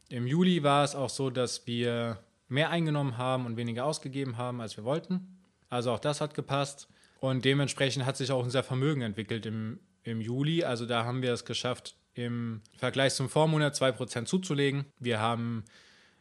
Im 0.09 0.27
Juli 0.27 0.63
war 0.63 0.85
es 0.85 0.95
auch 0.95 1.11
so, 1.11 1.31
dass 1.31 1.67
wir 1.67 2.19
mehr 2.49 2.71
eingenommen 2.71 3.19
haben 3.19 3.47
und 3.47 3.57
weniger 3.57 3.85
ausgegeben 3.85 4.37
haben, 4.39 4.61
als 4.61 4.77
wir 4.77 4.85
wollten. 4.85 5.39
Also 5.69 5.93
auch 5.93 5.99
das 5.99 6.21
hat 6.21 6.35
gepasst. 6.35 6.89
Und 7.21 7.45
dementsprechend 7.45 8.07
hat 8.07 8.17
sich 8.17 8.31
auch 8.31 8.43
unser 8.43 8.63
Vermögen 8.63 9.03
entwickelt 9.03 9.47
im, 9.47 9.81
im 10.03 10.21
Juli. 10.21 10.65
Also 10.65 10.87
da 10.87 11.05
haben 11.05 11.23
wir 11.23 11.33
es 11.33 11.45
geschafft, 11.45 11.95
im 12.15 12.61
Vergleich 12.77 13.15
zum 13.15 13.29
Vormonat 13.29 13.75
2% 13.75 14.25
zuzulegen. 14.27 14.85
Wir 14.99 15.21
haben 15.21 15.65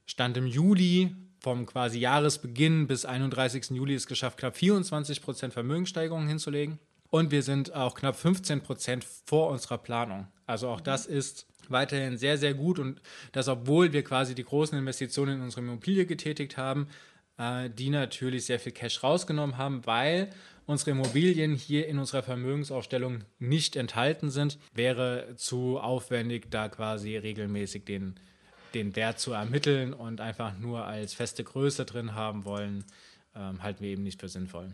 Stand 0.05 0.37
im 0.37 0.47
Juli 0.47 1.15
vom 1.39 1.65
quasi 1.65 1.99
Jahresbeginn 1.99 2.87
bis 2.87 3.05
31. 3.05 3.71
Juli 3.71 3.95
es 3.95 4.07
geschafft, 4.07 4.37
knapp 4.37 4.55
24% 4.55 5.51
Vermögenssteigerung 5.51 6.27
hinzulegen. 6.27 6.79
Und 7.09 7.31
wir 7.31 7.43
sind 7.43 7.73
auch 7.73 7.95
knapp 7.95 8.15
15% 8.15 9.03
vor 9.25 9.49
unserer 9.49 9.77
Planung. 9.77 10.27
Also 10.47 10.69
auch 10.69 10.81
das 10.81 11.05
ist 11.05 11.45
weiterhin 11.69 12.17
sehr, 12.17 12.37
sehr 12.37 12.53
gut. 12.53 12.79
Und 12.79 13.01
das, 13.33 13.47
obwohl 13.47 13.93
wir 13.93 14.03
quasi 14.03 14.35
die 14.35 14.43
großen 14.43 14.77
Investitionen 14.77 15.35
in 15.35 15.41
unsere 15.41 15.61
Immobilie 15.61 16.05
getätigt 16.05 16.57
haben, 16.57 16.87
äh, 17.37 17.69
die 17.69 17.89
natürlich 17.89 18.45
sehr 18.45 18.59
viel 18.59 18.71
Cash 18.71 19.03
rausgenommen 19.03 19.57
haben, 19.57 19.85
weil 19.85 20.29
unsere 20.65 20.91
Immobilien 20.91 21.55
hier 21.55 21.87
in 21.87 21.99
unserer 21.99 22.23
Vermögensaufstellung 22.23 23.23
nicht 23.39 23.75
enthalten 23.75 24.29
sind, 24.29 24.57
wäre 24.73 25.35
zu 25.35 25.79
aufwendig, 25.79 26.49
da 26.49 26.69
quasi 26.69 27.17
regelmäßig 27.17 27.85
den, 27.85 28.15
den 28.73 28.95
Wert 28.95 29.19
zu 29.19 29.33
ermitteln 29.33 29.93
und 29.93 30.21
einfach 30.21 30.57
nur 30.57 30.85
als 30.85 31.13
feste 31.13 31.43
Größe 31.43 31.85
drin 31.85 32.15
haben 32.15 32.45
wollen, 32.45 32.85
ähm, 33.35 33.61
halten 33.61 33.83
wir 33.83 33.89
eben 33.89 34.03
nicht 34.03 34.19
für 34.19 34.29
sinnvoll. 34.29 34.73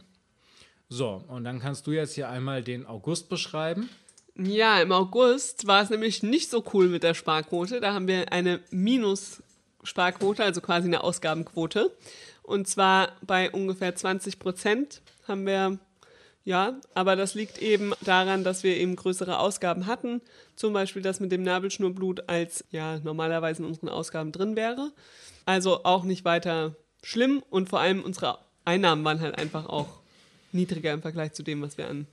So, 0.89 1.23
und 1.28 1.43
dann 1.43 1.60
kannst 1.60 1.86
du 1.86 1.91
jetzt 1.91 2.15
hier 2.15 2.30
einmal 2.30 2.63
den 2.63 2.86
August 2.86 3.30
beschreiben. 3.30 3.89
Ja, 4.36 4.82
im 4.82 4.91
August 4.91 5.67
war 5.67 5.84
es 5.84 5.89
nämlich 5.89 6.23
nicht 6.23 6.49
so 6.49 6.63
cool 6.73 6.88
mit 6.88 7.04
der 7.04 7.13
Sparquote. 7.13 7.82
Da 7.82 7.93
haben 7.93 8.08
wir 8.08 8.32
eine 8.32 8.62
Minus-Sparquote, 9.89 10.43
also 10.43 10.62
quasi 10.62 10.88
eine 10.88 11.04
Ausgabenquote. 11.04 11.91
Und 12.43 12.67
zwar 12.67 13.13
bei 13.21 13.52
ungefähr 13.52 13.95
20 13.95 14.39
Prozent 14.39 15.02
haben 15.28 15.45
wir, 15.45 15.78
ja, 16.43 16.80
aber 16.93 17.15
das 17.15 17.36
liegt 17.36 17.60
eben 17.60 17.93
daran, 18.02 18.43
dass 18.43 18.63
wir 18.63 18.75
eben 18.78 18.95
größere 18.95 19.39
Ausgaben 19.39 19.86
hatten. 19.86 20.21
Zum 20.56 20.73
Beispiel 20.73 21.02
das 21.02 21.19
mit 21.19 21.32
dem 21.32 21.43
Nabelschnurblut 21.43 22.28
als 22.28 22.65
ja 22.71 22.99
normalerweise 22.99 23.63
in 23.63 23.69
unseren 23.69 23.89
Ausgaben 23.89 24.32
drin 24.32 24.56
wäre. 24.56 24.91
Also 25.45 25.84
auch 25.84 26.04
nicht 26.04 26.25
weiter 26.25 26.75
schlimm 27.04 27.43
und 27.49 27.69
vor 27.69 27.80
allem 27.80 28.04
unsere 28.04 28.39
Einnahmen 28.65 29.04
waren 29.04 29.21
halt 29.21 29.38
einfach 29.38 29.67
auch 29.67 29.99
niedriger 30.52 30.93
im 30.93 31.02
Vergleich 31.02 31.34
zu 31.34 31.43
dem, 31.43 31.62
was 31.62 31.78
wir 31.78 31.88
an 31.88 32.08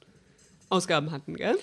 Ausgaben 0.68 1.10
hatten, 1.10 1.36
gell? 1.36 1.56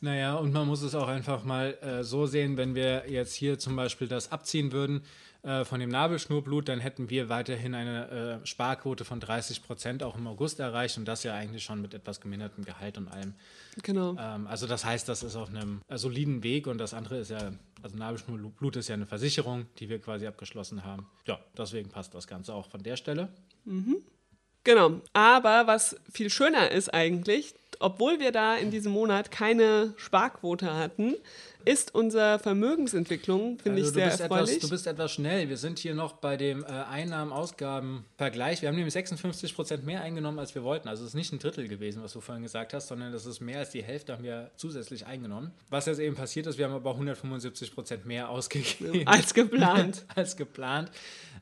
Naja, 0.00 0.36
und 0.36 0.52
man 0.52 0.68
muss 0.68 0.82
es 0.82 0.94
auch 0.94 1.08
einfach 1.08 1.42
mal 1.42 1.76
äh, 1.80 2.04
so 2.04 2.26
sehen, 2.26 2.56
wenn 2.56 2.76
wir 2.76 3.04
jetzt 3.08 3.34
hier 3.34 3.58
zum 3.58 3.74
Beispiel 3.74 4.06
das 4.06 4.30
abziehen 4.30 4.70
würden 4.70 5.02
äh, 5.42 5.64
von 5.64 5.78
dem 5.78 5.88
Nabelschnurblut, 5.88 6.68
dann 6.68 6.80
hätten 6.80 7.10
wir 7.10 7.28
weiterhin 7.28 7.74
eine 7.74 8.40
äh, 8.42 8.46
Sparquote 8.46 9.04
von 9.04 9.20
30 9.20 9.62
Prozent 9.62 10.02
auch 10.02 10.16
im 10.16 10.26
August 10.26 10.58
erreicht 10.58 10.98
und 10.98 11.06
das 11.06 11.22
ja 11.22 11.34
eigentlich 11.34 11.62
schon 11.62 11.80
mit 11.80 11.94
etwas 11.94 12.20
gemindertem 12.20 12.64
Gehalt 12.64 12.98
und 12.98 13.08
allem. 13.08 13.34
Genau. 13.82 14.16
Ähm, 14.18 14.46
also 14.48 14.66
das 14.66 14.84
heißt, 14.84 15.08
das 15.08 15.22
ist 15.22 15.36
auf 15.36 15.48
einem 15.48 15.80
äh, 15.88 15.96
soliden 15.96 16.42
Weg 16.42 16.66
und 16.66 16.78
das 16.78 16.92
andere 16.92 17.18
ist 17.18 17.30
ja, 17.30 17.52
also 17.82 17.96
Nabelschnurblut 17.96 18.76
ist 18.76 18.88
ja 18.88 18.94
eine 18.94 19.06
Versicherung, 19.06 19.66
die 19.78 19.88
wir 19.88 20.00
quasi 20.00 20.26
abgeschlossen 20.26 20.84
haben. 20.84 21.06
Ja, 21.26 21.38
deswegen 21.56 21.88
passt 21.88 22.14
das 22.14 22.26
Ganze 22.26 22.52
auch 22.52 22.68
von 22.68 22.82
der 22.82 22.96
Stelle. 22.96 23.28
Genau. 24.64 25.00
Aber 25.12 25.66
was 25.66 25.96
viel 26.12 26.30
schöner 26.30 26.70
ist 26.70 26.92
eigentlich, 26.92 27.54
obwohl 27.80 28.18
wir 28.18 28.32
da 28.32 28.56
in 28.56 28.70
diesem 28.70 28.92
Monat 28.92 29.30
keine 29.30 29.94
Sparquote 29.96 30.74
hatten, 30.74 31.14
ist 31.64 31.94
unsere 31.94 32.38
Vermögensentwicklung, 32.38 33.58
finde 33.58 33.82
Also 33.82 33.90
ich 33.90 33.94
sehr 33.94 34.06
erfreulich. 34.24 34.56
etwas, 34.56 34.58
du 34.60 34.68
bist 34.70 34.86
etwas 34.86 35.12
schnell. 35.12 35.48
Wir 35.48 35.56
sind 35.58 35.78
hier 35.78 35.94
noch 35.94 36.14
bei 36.14 36.36
dem 36.36 36.64
äh, 36.64 36.66
Einnahmen-Ausgaben-Vergleich. 36.66 38.62
Wir 38.62 38.68
haben 38.68 38.76
nämlich 38.76 38.94
56 38.94 39.54
Prozent 39.54 39.84
mehr 39.84 40.00
eingenommen, 40.02 40.38
als 40.38 40.54
wir 40.54 40.62
wollten. 40.64 40.88
Also 40.88 41.02
es 41.04 41.10
ist 41.10 41.14
nicht 41.14 41.32
ein 41.32 41.38
Drittel 41.38 41.68
gewesen, 41.68 42.02
was 42.02 42.12
du 42.14 42.20
vorhin 42.20 42.42
gesagt 42.42 42.72
hast, 42.74 42.88
sondern 42.88 43.12
das 43.12 43.26
ist 43.26 43.40
mehr 43.40 43.58
als 43.58 43.70
die 43.70 43.82
Hälfte 43.82 44.12
haben 44.14 44.24
wir 44.24 44.50
zusätzlich 44.56 45.06
eingenommen. 45.06 45.52
Was 45.68 45.86
jetzt 45.86 45.98
eben 46.00 46.16
passiert 46.16 46.46
ist, 46.46 46.58
wir 46.58 46.64
haben 46.64 46.74
aber 46.74 46.92
175 46.92 47.74
Prozent 47.74 48.06
mehr 48.06 48.30
ausgegeben 48.30 49.06
als 49.06 49.34
geplant. 49.34 50.04
als 50.14 50.36
geplant. 50.36 50.90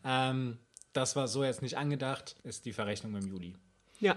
Ähm, 0.04 0.58
das 0.96 1.16
war 1.16 1.28
so 1.28 1.44
jetzt 1.44 1.62
nicht 1.62 1.76
angedacht, 1.76 2.36
ist 2.44 2.64
die 2.64 2.72
Verrechnung 2.72 3.14
im 3.16 3.26
Juli. 3.28 3.54
Ja. 4.00 4.16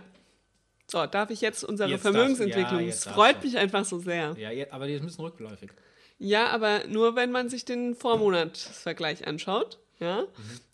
So, 0.88 1.06
darf 1.06 1.30
ich 1.30 1.42
jetzt 1.42 1.64
unsere 1.64 1.90
Jetzt 1.90 2.02
Vermögensentwicklung? 2.02 2.82
ja, 2.82 2.88
Es 2.88 3.02
darfst 3.02 3.16
freut 3.16 3.44
mich 3.44 3.58
einfach 3.58 3.86
so 3.86 4.00
sehr. 4.00 4.36
Ja, 4.38 4.50
aber 4.72 4.88
die 4.88 4.94
ist 4.94 5.02
ein 5.02 5.06
bisschen 5.08 5.26
rückläufig. 5.26 5.72
Ja, 6.18 6.48
aber 6.48 6.88
nur 6.88 7.16
wenn 7.16 7.32
man 7.32 7.48
sich 7.50 7.64
den 7.64 7.96
Vormonatsvergleich 7.96 9.28
anschaut. 9.28 9.80
Ja? 10.00 10.24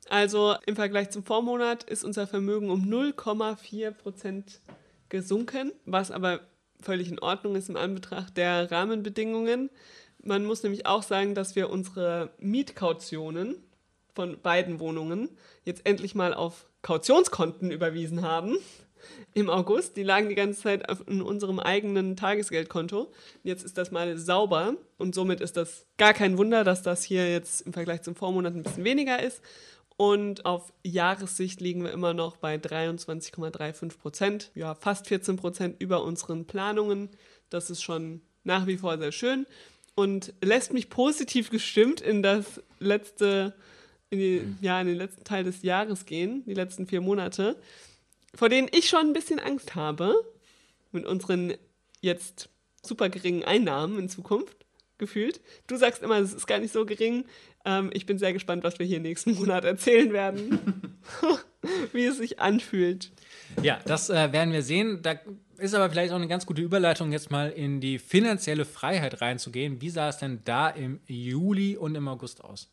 Also 0.10 0.56
im 0.66 0.76
Vergleich 0.76 1.10
zum 1.10 1.24
Vormonat 1.24 1.84
ist 1.84 2.04
unser 2.04 2.28
Vermögen 2.28 2.70
um 2.70 2.86
0,4 2.86 3.92
Prozent 3.92 4.62
gesunken, 5.10 5.72
was 5.86 6.12
aber 6.12 6.42
völlig 6.82 7.10
in 7.10 7.20
Ordnung 7.20 7.56
ist 7.56 7.70
im 7.70 7.78
Anbetracht 7.78 8.38
der 8.38 8.72
Rahmenbedingungen. 8.72 9.70
Man 10.24 10.46
muss 10.46 10.64
nämlich 10.64 10.86
auch 10.86 11.04
sagen, 11.04 11.36
dass 11.36 11.56
wir 11.56 11.70
unsere 11.70 12.32
Mietkautionen 12.40 13.56
von 14.16 14.42
beiden 14.42 14.80
Wohnungen 14.80 15.30
jetzt 15.64 15.86
endlich 15.86 16.16
mal 16.16 16.34
auf 16.34 16.68
Kautionskonten 16.82 17.72
überwiesen 17.72 18.22
haben 18.22 18.58
im 19.34 19.50
August. 19.50 19.98
Die 19.98 20.04
lagen 20.04 20.30
die 20.30 20.36
ganze 20.36 20.62
Zeit 20.62 20.84
in 21.08 21.22
unserem 21.22 21.60
eigenen 21.60 22.16
Tagesgeldkonto. 22.16 23.12
Jetzt 23.44 23.64
ist 23.64 23.78
das 23.78 23.92
mal 23.92 24.18
sauber 24.18 24.76
und 24.98 25.14
somit 25.14 25.42
ist 25.42 25.58
das 25.58 25.86
gar 25.98 26.14
kein 26.14 26.38
Wunder, 26.38 26.64
dass 26.64 26.82
das 26.82 27.04
hier 27.04 27.30
jetzt 27.30 27.62
im 27.62 27.74
Vergleich 27.74 28.02
zum 28.02 28.16
Vormonat 28.16 28.56
ein 28.56 28.64
bisschen 28.64 28.84
weniger 28.84 29.22
ist. 29.22 29.42
Und 29.98 30.46
auf 30.46 30.74
Jahressicht 30.84 31.62
liegen 31.62 31.84
wir 31.84 31.92
immer 31.92 32.14
noch 32.14 32.36
bei 32.38 32.56
23,35 32.56 33.98
Prozent, 33.98 34.52
ja, 34.54 34.76
fast 34.76 35.08
14 35.08 35.38
Prozent 35.38 35.76
über 35.80 36.04
unseren 36.04 36.46
Planungen. 36.46 37.10
Das 37.50 37.70
ist 37.70 37.82
schon 37.82 38.22
nach 38.44 38.68
wie 38.68 38.78
vor 38.78 38.98
sehr 38.98 39.14
schön 39.14 39.46
und 39.96 40.34
lässt 40.42 40.74
mich 40.74 40.90
positiv 40.90 41.50
gestimmt 41.50 42.02
in 42.02 42.22
das 42.22 42.62
letzte, 42.80 43.56
in, 44.10 44.20
die, 44.20 44.56
ja, 44.62 44.80
in 44.82 44.88
den 44.88 44.98
letzten 44.98 45.24
Teil 45.24 45.44
des 45.44 45.62
Jahres 45.62 46.06
gehen, 46.06 46.44
die 46.46 46.54
letzten 46.54 46.88
vier 46.88 47.02
Monate, 47.02 47.56
vor 48.34 48.50
denen 48.50 48.70
ich 48.72 48.90
schon 48.90 49.08
ein 49.08 49.14
bisschen 49.14 49.40
Angst 49.40 49.76
habe 49.76 50.14
mit 50.92 51.06
unseren 51.06 51.54
jetzt 52.02 52.50
super 52.84 53.10
geringen 53.10 53.44
Einnahmen 53.44 54.00
in 54.00 54.10
Zukunft 54.10 54.66
gefühlt. 54.98 55.42
Du 55.68 55.76
sagst 55.76 56.04
immer, 56.04 56.20
es 56.20 56.34
ist 56.34 56.48
gar 56.48 56.60
nicht 56.60 56.74
so 56.74 56.86
gering. 56.86 57.26
Ähm, 57.66 57.90
ich 57.94 58.06
bin 58.06 58.18
sehr 58.18 58.34
gespannt, 58.34 58.64
was 58.64 58.80
wir 58.80 58.86
hier 58.86 59.00
nächsten 59.00 59.34
Monat 59.36 59.66
erzählen 59.66 60.14
werden. 60.14 61.00
Wie 61.94 62.06
es 62.06 62.18
sich 62.18 62.40
anfühlt. 62.40 63.12
Ja, 63.64 63.80
das 63.86 64.10
äh, 64.10 64.32
werden 64.32 64.54
wir 64.54 64.62
sehen. 64.62 65.02
Da 65.02 65.20
ist 65.58 65.74
aber 65.74 65.90
vielleicht 65.90 66.12
auch 66.12 66.18
eine 66.18 66.28
ganz 66.28 66.46
gute 66.46 66.62
Überleitung, 66.62 67.12
jetzt 67.12 67.32
mal 67.32 67.50
in 67.50 67.82
die 67.82 67.98
finanzielle 67.98 68.66
Freiheit 68.66 69.22
reinzugehen. 69.22 69.82
Wie 69.82 69.90
sah 69.90 70.10
es 70.10 70.18
denn 70.18 70.42
da 70.46 70.70
im 70.70 71.00
Juli 71.08 71.76
und 71.76 71.96
im 71.96 72.08
August 72.08 72.44
aus? 72.44 72.70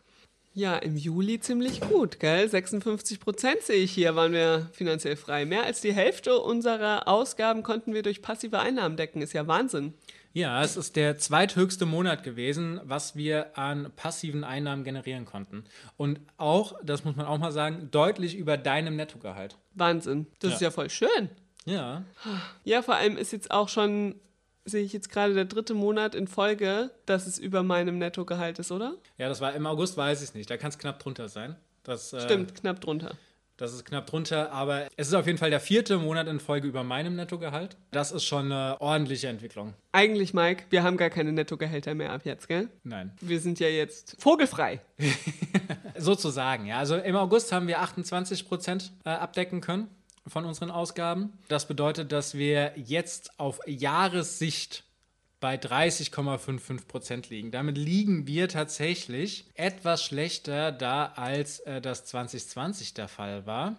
Ja, 0.54 0.76
im 0.76 0.96
Juli 0.96 1.40
ziemlich 1.40 1.80
gut, 1.80 2.20
gell? 2.20 2.46
56 2.48 3.20
Prozent 3.20 3.62
sehe 3.62 3.76
ich 3.82 3.90
hier, 3.92 4.14
waren 4.16 4.32
wir 4.32 4.68
finanziell 4.72 5.16
frei. 5.16 5.46
Mehr 5.46 5.64
als 5.64 5.80
die 5.80 5.94
Hälfte 5.94 6.36
unserer 6.38 7.08
Ausgaben 7.08 7.62
konnten 7.62 7.94
wir 7.94 8.02
durch 8.02 8.20
passive 8.20 8.58
Einnahmen 8.60 8.96
decken. 8.98 9.22
Ist 9.22 9.32
ja 9.32 9.46
Wahnsinn. 9.46 9.94
Ja, 10.34 10.62
es 10.62 10.76
ist 10.76 10.96
der 10.96 11.18
zweithöchste 11.18 11.86
Monat 11.86 12.22
gewesen, 12.22 12.80
was 12.84 13.16
wir 13.16 13.56
an 13.58 13.92
passiven 13.96 14.44
Einnahmen 14.44 14.84
generieren 14.84 15.24
konnten. 15.24 15.64
Und 15.96 16.20
auch, 16.36 16.74
das 16.82 17.04
muss 17.04 17.16
man 17.16 17.26
auch 17.26 17.38
mal 17.38 17.52
sagen, 17.52 17.88
deutlich 17.90 18.34
über 18.36 18.56
deinem 18.58 18.96
Nettogehalt. 18.96 19.56
Wahnsinn. 19.74 20.26
Das 20.38 20.50
Ja. 20.50 20.54
ist 20.56 20.60
ja 20.62 20.70
voll 20.70 20.90
schön. 20.90 21.30
Ja. 21.64 22.02
Ja, 22.64 22.82
vor 22.82 22.96
allem 22.96 23.16
ist 23.16 23.32
jetzt 23.32 23.50
auch 23.50 23.68
schon, 23.68 24.16
sehe 24.64 24.84
ich 24.84 24.92
jetzt 24.92 25.10
gerade 25.10 25.34
der 25.34 25.44
dritte 25.44 25.74
Monat 25.74 26.14
in 26.14 26.26
Folge, 26.26 26.90
dass 27.06 27.26
es 27.26 27.38
über 27.38 27.62
meinem 27.62 27.98
Nettogehalt 27.98 28.58
ist, 28.58 28.72
oder? 28.72 28.94
Ja, 29.18 29.28
das 29.28 29.40
war 29.40 29.54
im 29.54 29.66
August, 29.66 29.96
weiß 29.96 30.22
ich 30.22 30.28
es 30.28 30.34
nicht. 30.34 30.50
Da 30.50 30.56
kann 30.56 30.70
es 30.70 30.78
knapp 30.78 30.98
drunter 30.98 31.28
sein. 31.28 31.56
Das, 31.82 32.12
äh, 32.12 32.20
Stimmt, 32.20 32.54
knapp 32.54 32.80
drunter. 32.80 33.16
Das 33.58 33.74
ist 33.74 33.84
knapp 33.84 34.06
drunter, 34.06 34.50
aber 34.50 34.88
es 34.96 35.08
ist 35.08 35.14
auf 35.14 35.26
jeden 35.26 35.38
Fall 35.38 35.50
der 35.50 35.60
vierte 35.60 35.98
Monat 35.98 36.26
in 36.26 36.40
Folge 36.40 36.66
über 36.66 36.82
meinem 36.82 37.14
Nettogehalt. 37.14 37.76
Das 37.90 38.10
ist 38.10 38.24
schon 38.24 38.50
eine 38.50 38.80
ordentliche 38.80 39.28
Entwicklung. 39.28 39.74
Eigentlich, 39.92 40.34
Mike, 40.34 40.64
wir 40.70 40.82
haben 40.82 40.96
gar 40.96 41.10
keine 41.10 41.32
Nettogehälter 41.32 41.94
mehr 41.94 42.12
ab 42.12 42.22
jetzt, 42.24 42.48
gell? 42.48 42.68
Nein. 42.82 43.12
Wir 43.20 43.40
sind 43.40 43.60
ja 43.60 43.68
jetzt 43.68 44.16
vogelfrei. 44.18 44.80
Sozusagen, 45.96 46.66
ja. 46.66 46.78
Also 46.78 46.96
im 46.96 47.14
August 47.14 47.52
haben 47.52 47.68
wir 47.68 47.80
28 47.80 48.48
Prozent 48.48 48.92
äh, 49.04 49.10
abdecken 49.10 49.60
können 49.60 49.88
von 50.26 50.44
unseren 50.44 50.70
Ausgaben. 50.70 51.32
Das 51.48 51.66
bedeutet, 51.66 52.12
dass 52.12 52.34
wir 52.34 52.72
jetzt 52.76 53.38
auf 53.38 53.60
Jahressicht 53.66 54.84
bei 55.40 55.56
30,55 55.56 56.86
Prozent 56.86 57.28
liegen. 57.28 57.50
Damit 57.50 57.76
liegen 57.76 58.26
wir 58.26 58.48
tatsächlich 58.48 59.46
etwas 59.54 60.04
schlechter 60.04 60.70
da, 60.70 61.06
als 61.16 61.60
äh, 61.60 61.80
das 61.80 62.04
2020 62.06 62.94
der 62.94 63.08
Fall 63.08 63.44
war. 63.44 63.76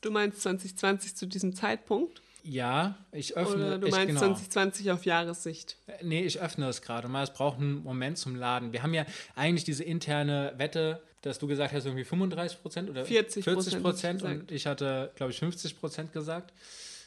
Du 0.00 0.10
meinst 0.10 0.42
2020 0.42 1.16
zu 1.16 1.26
diesem 1.26 1.54
Zeitpunkt? 1.54 2.22
Ja, 2.42 2.96
ich 3.12 3.36
öffne 3.36 3.66
Oder 3.66 3.78
du 3.78 3.86
ich, 3.86 3.92
meinst 3.92 4.08
genau. 4.08 4.20
2020 4.20 4.90
auf 4.90 5.04
Jahressicht? 5.04 5.76
Äh, 5.86 6.04
Nee, 6.04 6.24
ich 6.24 6.40
öffne 6.40 6.68
es 6.68 6.82
gerade 6.82 7.08
mal. 7.08 7.22
Es 7.22 7.32
braucht 7.32 7.58
einen 7.58 7.82
Moment 7.82 8.18
zum 8.18 8.34
Laden. 8.34 8.72
Wir 8.72 8.82
haben 8.82 8.94
ja 8.94 9.06
eigentlich 9.36 9.64
diese 9.64 9.84
interne 9.84 10.52
Wette, 10.56 11.00
dass 11.22 11.38
du 11.38 11.46
gesagt 11.46 11.72
hast, 11.72 11.84
irgendwie 11.84 12.04
35 12.04 12.60
Prozent 12.60 12.90
oder 12.90 13.04
40 13.04 13.44
40 13.44 13.80
Prozent 13.82 14.22
und 14.22 14.50
ich 14.50 14.66
hatte, 14.66 15.12
glaube 15.14 15.30
ich, 15.32 15.38
50 15.38 15.78
Prozent 15.78 16.12
gesagt. 16.12 16.52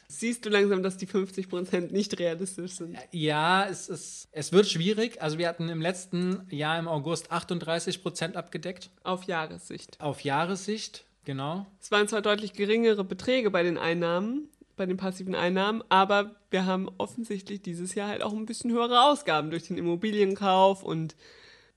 Siehst 0.08 0.44
du 0.46 0.50
langsam, 0.50 0.82
dass 0.82 0.96
die 0.96 1.08
50% 1.08 1.90
nicht 1.92 2.18
realistisch 2.18 2.72
sind? 2.76 2.96
Ja, 3.10 3.66
es, 3.68 3.88
ist, 3.88 4.28
es 4.30 4.52
wird 4.52 4.68
schwierig. 4.68 5.20
Also 5.20 5.36
wir 5.36 5.48
hatten 5.48 5.68
im 5.68 5.80
letzten 5.80 6.46
Jahr 6.48 6.78
im 6.78 6.86
August 6.86 7.32
38 7.32 8.02
Prozent 8.02 8.36
abgedeckt. 8.36 8.90
Auf 9.02 9.24
Jahressicht. 9.24 10.00
Auf 10.00 10.20
Jahressicht, 10.20 11.04
genau. 11.24 11.66
Es 11.80 11.90
waren 11.90 12.06
zwar 12.06 12.22
deutlich 12.22 12.52
geringere 12.52 13.02
Beträge 13.02 13.50
bei 13.50 13.64
den 13.64 13.78
Einnahmen, 13.78 14.48
bei 14.76 14.86
den 14.86 14.96
passiven 14.96 15.34
Einnahmen, 15.34 15.82
aber 15.88 16.36
wir 16.50 16.66
haben 16.66 16.88
offensichtlich 16.98 17.62
dieses 17.62 17.94
Jahr 17.94 18.08
halt 18.08 18.22
auch 18.22 18.32
ein 18.32 18.46
bisschen 18.46 18.70
höhere 18.70 19.02
Ausgaben 19.04 19.50
durch 19.50 19.66
den 19.66 19.78
Immobilienkauf 19.78 20.82
und 20.82 21.16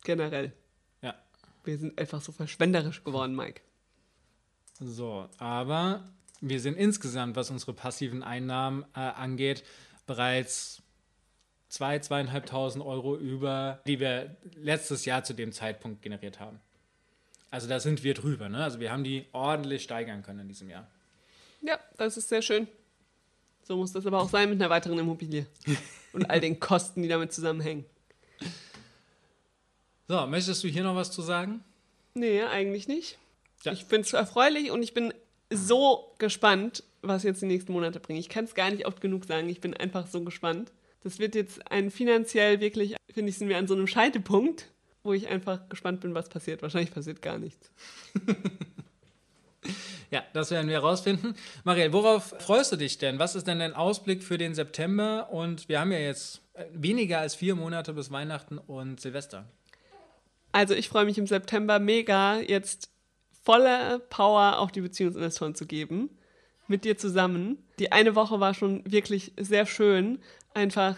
generell. 0.04 0.52
Ja. 1.02 1.16
Wir 1.64 1.78
sind 1.78 1.98
einfach 1.98 2.22
so 2.22 2.32
verschwenderisch 2.32 3.04
geworden, 3.04 3.36
Mike. 3.36 3.62
So, 4.80 5.28
aber 5.38 6.10
wir 6.42 6.60
sind 6.60 6.78
insgesamt, 6.78 7.36
was 7.36 7.50
unsere 7.50 7.74
passiven 7.74 8.24
Einnahmen 8.24 8.86
äh, 8.96 9.00
angeht, 9.00 9.64
bereits 10.06 10.82
2.000, 11.72 12.30
2.500 12.30 12.86
Euro 12.86 13.16
über, 13.18 13.82
die 13.86 14.00
wir 14.00 14.36
letztes 14.56 15.06
Jahr 15.06 15.24
zu 15.24 15.34
dem 15.34 15.52
Zeitpunkt 15.52 16.02
generiert 16.02 16.40
haben. 16.40 16.60
Also 17.52 17.68
da 17.68 17.80
sind 17.80 18.04
wir 18.04 18.14
drüber. 18.14 18.50
Ne? 18.50 18.64
Also 18.64 18.80
wir 18.80 18.92
haben 18.92 19.04
die 19.04 19.26
ordentlich 19.32 19.84
steigern 19.84 20.24
können 20.24 20.42
in 20.42 20.48
diesem 20.48 20.70
Jahr. 20.70 20.88
Ja, 21.62 21.80
das 21.98 22.18
ist 22.18 22.30
sehr 22.30 22.42
schön. 22.42 22.68
So 23.70 23.78
muss 23.78 23.92
das 23.92 24.08
aber 24.08 24.20
auch 24.20 24.30
sein 24.30 24.50
mit 24.50 24.60
einer 24.60 24.72
weiteren 24.72 24.98
Immobilie. 24.98 25.46
Und 26.12 26.28
all 26.28 26.40
den 26.40 26.60
Kosten, 26.60 27.04
die 27.04 27.08
damit 27.08 27.32
zusammenhängen. 27.32 27.86
So, 30.08 30.26
möchtest 30.26 30.64
du 30.64 30.68
hier 30.68 30.82
noch 30.82 30.96
was 30.96 31.12
zu 31.12 31.22
sagen? 31.22 31.64
Nee, 32.16 32.42
eigentlich 32.42 32.88
nicht. 32.88 33.20
Ja. 33.64 33.72
Ich 33.72 33.86
finde 33.86 34.08
es 34.08 34.14
erfreulich 34.14 34.72
und 34.72 34.82
ich 34.82 34.96
bin 34.96 35.14
so 35.52 36.16
gespannt, 36.18 36.84
was 37.04 37.22
jetzt 37.22 37.44
die 37.44 37.46
nächsten 37.46 37.72
Monate 37.72 38.00
bringen. 38.00 38.20
Ich 38.20 38.30
kann 38.30 38.46
es 38.46 38.56
gar 38.56 38.72
nicht 38.72 38.88
oft 38.88 39.02
genug 39.02 39.26
sagen. 39.26 39.48
Ich 39.50 39.62
bin 39.62 39.76
einfach 39.76 40.08
so 40.08 40.24
gespannt. 40.24 40.72
Das 41.04 41.20
wird 41.20 41.36
jetzt 41.36 41.72
ein 41.72 41.92
finanziell 41.92 42.62
wirklich, 42.62 42.96
finde 43.14 43.30
ich, 43.30 43.38
sind 43.38 43.50
wir 43.50 43.60
an 43.60 43.68
so 43.68 43.76
einem 43.76 43.86
Scheidepunkt, 43.86 44.72
wo 45.04 45.14
ich 45.14 45.28
einfach 45.28 45.70
gespannt 45.70 46.02
bin, 46.02 46.16
was 46.16 46.28
passiert. 46.28 46.64
Wahrscheinlich 46.64 46.92
passiert 46.92 47.22
gar 47.22 47.38
nichts. 47.38 47.70
Ja, 50.12 50.24
das 50.34 50.50
werden 50.50 50.68
wir 50.68 50.76
herausfinden. 50.76 51.36
Marielle, 51.64 51.94
worauf 51.94 52.34
freust 52.40 52.72
du 52.72 52.76
dich 52.76 52.98
denn? 52.98 53.20
Was 53.20 53.36
ist 53.36 53.48
denn 53.48 53.60
dein 53.60 53.76
Ausblick 53.76 54.24
für 54.24 54.38
den 54.38 54.56
September? 54.56 55.30
Und 55.32 55.70
wir 55.70 55.80
haben 55.80 55.92
ja 55.92 56.00
jetzt 56.00 56.42
äh, 56.54 56.66
weniger 56.74 57.20
als 57.20 57.36
vier 57.36 57.56
Monate 57.56 57.94
bis 57.94 58.12
Weihnachten 58.12 58.58
und 58.58 59.00
Silvester. 59.00 59.46
Also 60.52 60.74
ich 60.74 60.90
freue 60.90 61.06
mich 61.06 61.18
im 61.20 61.28
September 61.28 61.78
mega, 61.78 62.40
jetzt 62.40 62.90
volle 63.44 64.00
Power 64.10 64.60
auf 64.60 64.72
die 64.72 64.82
Beziehungsinvestoren 64.82 65.56
zu 65.56 65.68
geben. 65.68 66.10
Mit 66.68 66.86
dir 66.86 66.98
zusammen. 66.98 67.58
Die 67.80 67.92
eine 67.92 68.14
Woche 68.14 68.40
war 68.40 68.54
schon 68.54 68.84
wirklich 68.92 69.34
sehr 69.38 69.66
schön. 69.66 70.20
Einfach, 70.54 70.96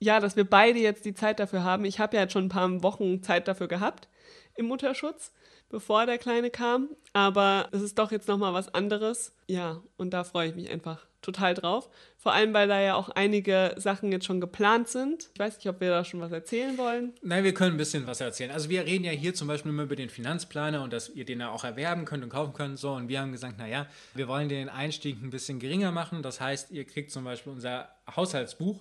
ja, 0.00 0.18
dass 0.18 0.34
wir 0.34 0.44
beide 0.44 0.80
jetzt 0.80 1.04
die 1.04 1.14
Zeit 1.14 1.38
dafür 1.38 1.62
haben. 1.62 1.84
Ich 1.84 2.00
habe 2.00 2.16
ja 2.16 2.22
jetzt 2.22 2.32
schon 2.32 2.46
ein 2.46 2.48
paar 2.48 2.82
Wochen 2.82 3.22
Zeit 3.22 3.46
dafür 3.46 3.68
gehabt 3.68 4.08
im 4.56 4.66
Mutterschutz, 4.66 5.32
bevor 5.72 6.06
der 6.06 6.18
Kleine 6.18 6.50
kam. 6.50 6.90
Aber 7.12 7.68
es 7.72 7.82
ist 7.82 7.98
doch 7.98 8.12
jetzt 8.12 8.28
nochmal 8.28 8.54
was 8.54 8.72
anderes. 8.72 9.34
Ja, 9.48 9.82
und 9.96 10.10
da 10.10 10.22
freue 10.22 10.50
ich 10.50 10.54
mich 10.54 10.70
einfach 10.70 11.04
total 11.22 11.54
drauf. 11.54 11.88
Vor 12.18 12.32
allem, 12.32 12.52
weil 12.52 12.68
da 12.68 12.80
ja 12.80 12.94
auch 12.94 13.08
einige 13.08 13.74
Sachen 13.76 14.12
jetzt 14.12 14.26
schon 14.26 14.40
geplant 14.40 14.88
sind. 14.88 15.30
Ich 15.34 15.40
weiß 15.40 15.56
nicht, 15.56 15.68
ob 15.68 15.80
wir 15.80 15.90
da 15.90 16.04
schon 16.04 16.20
was 16.20 16.32
erzählen 16.32 16.76
wollen. 16.78 17.14
Nein, 17.22 17.44
wir 17.44 17.54
können 17.54 17.74
ein 17.74 17.78
bisschen 17.78 18.06
was 18.06 18.20
erzählen. 18.20 18.50
Also 18.50 18.68
wir 18.68 18.84
reden 18.84 19.04
ja 19.04 19.12
hier 19.12 19.34
zum 19.34 19.48
Beispiel 19.48 19.70
immer 19.70 19.84
über 19.84 19.96
den 19.96 20.10
Finanzplaner 20.10 20.82
und 20.82 20.92
dass 20.92 21.08
ihr 21.08 21.24
den 21.24 21.40
ja 21.40 21.50
auch 21.50 21.64
erwerben 21.64 22.04
könnt 22.04 22.24
und 22.24 22.30
kaufen 22.30 22.52
könnt. 22.52 22.78
So, 22.78 22.92
und 22.92 23.08
wir 23.08 23.20
haben 23.20 23.32
gesagt, 23.32 23.58
naja, 23.58 23.86
wir 24.14 24.28
wollen 24.28 24.48
den 24.48 24.68
Einstieg 24.68 25.22
ein 25.22 25.30
bisschen 25.30 25.58
geringer 25.58 25.92
machen. 25.92 26.22
Das 26.22 26.40
heißt, 26.40 26.70
ihr 26.70 26.84
kriegt 26.84 27.10
zum 27.10 27.24
Beispiel 27.24 27.52
unser 27.52 27.88
Haushaltsbuch. 28.14 28.80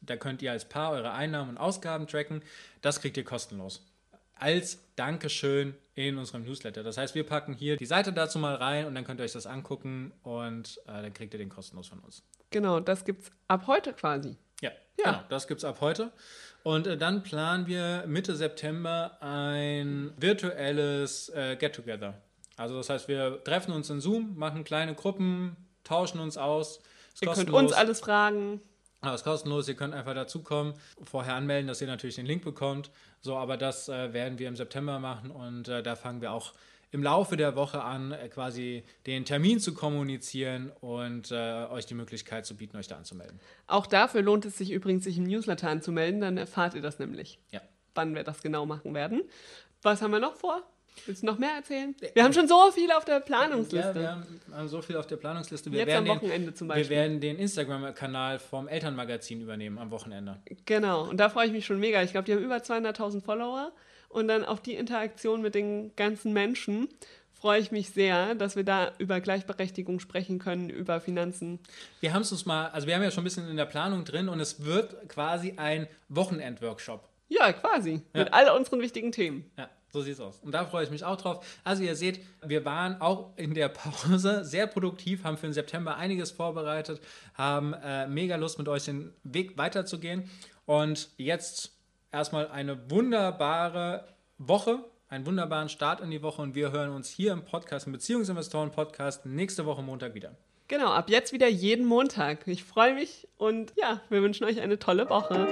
Da 0.00 0.16
könnt 0.16 0.42
ihr 0.42 0.52
als 0.52 0.64
Paar 0.64 0.92
eure 0.92 1.12
Einnahmen 1.12 1.50
und 1.50 1.58
Ausgaben 1.58 2.06
tracken. 2.06 2.42
Das 2.80 3.00
kriegt 3.00 3.16
ihr 3.16 3.24
kostenlos. 3.24 3.84
Als 4.34 4.78
Dankeschön 4.96 5.74
in 6.06 6.16
unserem 6.16 6.44
Newsletter. 6.44 6.82
Das 6.82 6.96
heißt, 6.96 7.14
wir 7.14 7.24
packen 7.24 7.54
hier 7.54 7.76
die 7.76 7.86
Seite 7.86 8.12
dazu 8.12 8.38
mal 8.38 8.54
rein 8.54 8.86
und 8.86 8.94
dann 8.94 9.04
könnt 9.04 9.20
ihr 9.20 9.24
euch 9.24 9.32
das 9.32 9.46
angucken 9.46 10.12
und 10.22 10.80
äh, 10.86 11.02
dann 11.02 11.12
kriegt 11.12 11.34
ihr 11.34 11.38
den 11.38 11.48
kostenlos 11.48 11.88
von 11.88 11.98
uns. 11.98 12.22
Genau, 12.50 12.78
das 12.78 13.04
gibt's 13.04 13.30
ab 13.48 13.66
heute 13.66 13.92
quasi. 13.92 14.36
Ja, 14.60 14.70
ja. 14.98 15.04
genau, 15.04 15.24
das 15.28 15.48
gibt 15.48 15.58
es 15.58 15.64
ab 15.64 15.80
heute. 15.80 16.12
Und 16.62 16.86
äh, 16.86 16.96
dann 16.96 17.22
planen 17.22 17.66
wir 17.66 18.04
Mitte 18.06 18.36
September 18.36 19.18
ein 19.20 20.12
virtuelles 20.16 21.30
äh, 21.30 21.56
Get-Together. 21.56 22.14
Also 22.56 22.76
das 22.76 22.90
heißt, 22.90 23.08
wir 23.08 23.42
treffen 23.42 23.72
uns 23.72 23.90
in 23.90 24.00
Zoom, 24.00 24.36
machen 24.36 24.64
kleine 24.64 24.94
Gruppen, 24.94 25.56
tauschen 25.84 26.20
uns 26.20 26.36
aus. 26.36 26.80
Ihr 27.20 27.32
könnt 27.32 27.50
uns 27.50 27.72
alles 27.72 28.00
fragen. 28.00 28.60
Aber 29.00 29.14
es 29.14 29.20
ist 29.20 29.24
kostenlos, 29.24 29.68
ihr 29.68 29.74
könnt 29.74 29.94
einfach 29.94 30.14
dazukommen, 30.14 30.74
vorher 31.04 31.34
anmelden, 31.34 31.68
dass 31.68 31.80
ihr 31.80 31.86
natürlich 31.86 32.16
den 32.16 32.26
Link 32.26 32.42
bekommt. 32.42 32.90
So, 33.20 33.36
aber 33.36 33.56
das 33.56 33.88
äh, 33.88 34.12
werden 34.12 34.38
wir 34.38 34.48
im 34.48 34.56
September 34.56 34.98
machen 34.98 35.30
und 35.30 35.68
äh, 35.68 35.82
da 35.82 35.94
fangen 35.94 36.20
wir 36.20 36.32
auch 36.32 36.52
im 36.90 37.02
Laufe 37.02 37.36
der 37.36 37.54
Woche 37.54 37.82
an, 37.82 38.12
äh, 38.12 38.28
quasi 38.28 38.82
den 39.06 39.24
Termin 39.24 39.60
zu 39.60 39.74
kommunizieren 39.74 40.72
und 40.80 41.30
äh, 41.30 41.66
euch 41.66 41.86
die 41.86 41.94
Möglichkeit 41.94 42.46
zu 42.46 42.56
bieten, 42.56 42.76
euch 42.76 42.88
da 42.88 42.96
anzumelden. 42.96 43.38
Auch 43.66 43.86
dafür 43.86 44.22
lohnt 44.22 44.44
es 44.44 44.58
sich 44.58 44.70
übrigens, 44.72 45.04
sich 45.04 45.18
im 45.18 45.24
Newsletter 45.24 45.68
anzumelden, 45.68 46.20
dann 46.20 46.36
erfahrt 46.36 46.74
ihr 46.74 46.82
das 46.82 46.98
nämlich, 46.98 47.38
ja. 47.50 47.60
wann 47.94 48.14
wir 48.14 48.24
das 48.24 48.42
genau 48.42 48.66
machen 48.66 48.94
werden. 48.94 49.22
Was 49.82 50.02
haben 50.02 50.10
wir 50.10 50.20
noch 50.20 50.34
vor? 50.34 50.62
Willst 51.06 51.22
du 51.22 51.26
noch 51.26 51.38
mehr 51.38 51.52
erzählen? 51.56 51.94
Wir 52.14 52.24
haben 52.24 52.32
schon 52.32 52.48
so 52.48 52.70
viel 52.72 52.90
auf 52.92 53.04
der 53.04 53.20
Planungsliste. 53.20 54.00
Ja, 54.00 54.22
wir 54.46 54.56
haben 54.56 54.68
so 54.68 54.82
viel 54.82 54.96
auf 54.96 55.06
der 55.06 55.16
Planungsliste. 55.16 55.72
Wir 55.72 55.80
Jetzt 55.80 55.94
am 55.94 56.06
Wochenende 56.06 56.50
den, 56.50 56.56
zum 56.56 56.68
Beispiel. 56.68 56.90
Wir 56.90 56.96
werden 56.96 57.20
den 57.20 57.36
Instagram-Kanal 57.36 58.38
vom 58.38 58.68
Elternmagazin 58.68 59.40
übernehmen 59.40 59.78
am 59.78 59.90
Wochenende. 59.90 60.38
Genau, 60.64 61.08
und 61.08 61.18
da 61.18 61.28
freue 61.28 61.46
ich 61.46 61.52
mich 61.52 61.66
schon 61.66 61.80
mega. 61.80 62.02
Ich 62.02 62.12
glaube, 62.12 62.24
die 62.24 62.32
haben 62.32 62.42
über 62.42 62.56
200.000 62.56 63.22
Follower 63.22 63.72
und 64.08 64.28
dann 64.28 64.44
auf 64.44 64.60
die 64.60 64.74
Interaktion 64.74 65.42
mit 65.42 65.54
den 65.54 65.94
ganzen 65.96 66.32
Menschen 66.32 66.88
freue 67.40 67.60
ich 67.60 67.70
mich 67.70 67.90
sehr, 67.90 68.34
dass 68.34 68.56
wir 68.56 68.64
da 68.64 68.92
über 68.98 69.20
Gleichberechtigung 69.20 70.00
sprechen 70.00 70.38
können, 70.38 70.70
über 70.70 71.00
Finanzen. 71.00 71.60
Wir 72.00 72.12
haben 72.12 72.22
es 72.22 72.32
uns 72.32 72.46
mal, 72.46 72.68
also 72.68 72.86
wir 72.86 72.94
haben 72.94 73.02
ja 73.02 73.10
schon 73.10 73.22
ein 73.22 73.24
bisschen 73.24 73.48
in 73.48 73.56
der 73.56 73.66
Planung 73.66 74.04
drin 74.04 74.28
und 74.28 74.40
es 74.40 74.64
wird 74.64 75.08
quasi 75.08 75.54
ein 75.56 75.86
Wochenend-Workshop. 76.08 77.08
Ja, 77.28 77.52
quasi. 77.52 78.02
Ja. 78.14 78.24
Mit 78.24 78.32
all 78.32 78.56
unseren 78.56 78.80
wichtigen 78.80 79.12
Themen. 79.12 79.50
Ja. 79.56 79.68
So 79.90 80.02
sieht 80.02 80.14
es 80.14 80.20
aus. 80.20 80.40
Und 80.42 80.52
da 80.52 80.66
freue 80.66 80.84
ich 80.84 80.90
mich 80.90 81.04
auch 81.04 81.16
drauf. 81.16 81.44
Also 81.64 81.82
ihr 81.82 81.96
seht, 81.96 82.20
wir 82.44 82.64
waren 82.64 83.00
auch 83.00 83.30
in 83.36 83.54
der 83.54 83.68
Pause 83.68 84.44
sehr 84.44 84.66
produktiv, 84.66 85.24
haben 85.24 85.36
für 85.36 85.46
den 85.46 85.54
September 85.54 85.96
einiges 85.96 86.30
vorbereitet, 86.30 87.00
haben 87.34 87.72
äh, 87.72 88.06
mega 88.06 88.36
Lust 88.36 88.58
mit 88.58 88.68
euch 88.68 88.84
den 88.84 89.12
Weg 89.22 89.56
weiterzugehen. 89.56 90.30
Und 90.66 91.08
jetzt 91.16 91.72
erstmal 92.12 92.48
eine 92.48 92.90
wunderbare 92.90 94.08
Woche, 94.36 94.84
einen 95.08 95.24
wunderbaren 95.24 95.70
Start 95.70 96.00
in 96.00 96.10
die 96.10 96.22
Woche 96.22 96.42
und 96.42 96.54
wir 96.54 96.70
hören 96.70 96.90
uns 96.90 97.08
hier 97.08 97.32
im 97.32 97.44
Podcast, 97.44 97.86
im 97.86 97.92
Beziehungsinvestoren-Podcast, 97.92 99.24
nächste 99.24 99.64
Woche 99.64 99.82
Montag 99.82 100.14
wieder. 100.14 100.36
Genau, 100.68 100.90
ab 100.90 101.08
jetzt 101.08 101.32
wieder 101.32 101.48
jeden 101.48 101.86
Montag. 101.86 102.46
Ich 102.46 102.62
freue 102.62 102.94
mich 102.94 103.26
und 103.38 103.72
ja, 103.76 104.02
wir 104.10 104.20
wünschen 104.20 104.44
euch 104.44 104.60
eine 104.60 104.78
tolle 104.78 105.08
Woche. 105.08 105.48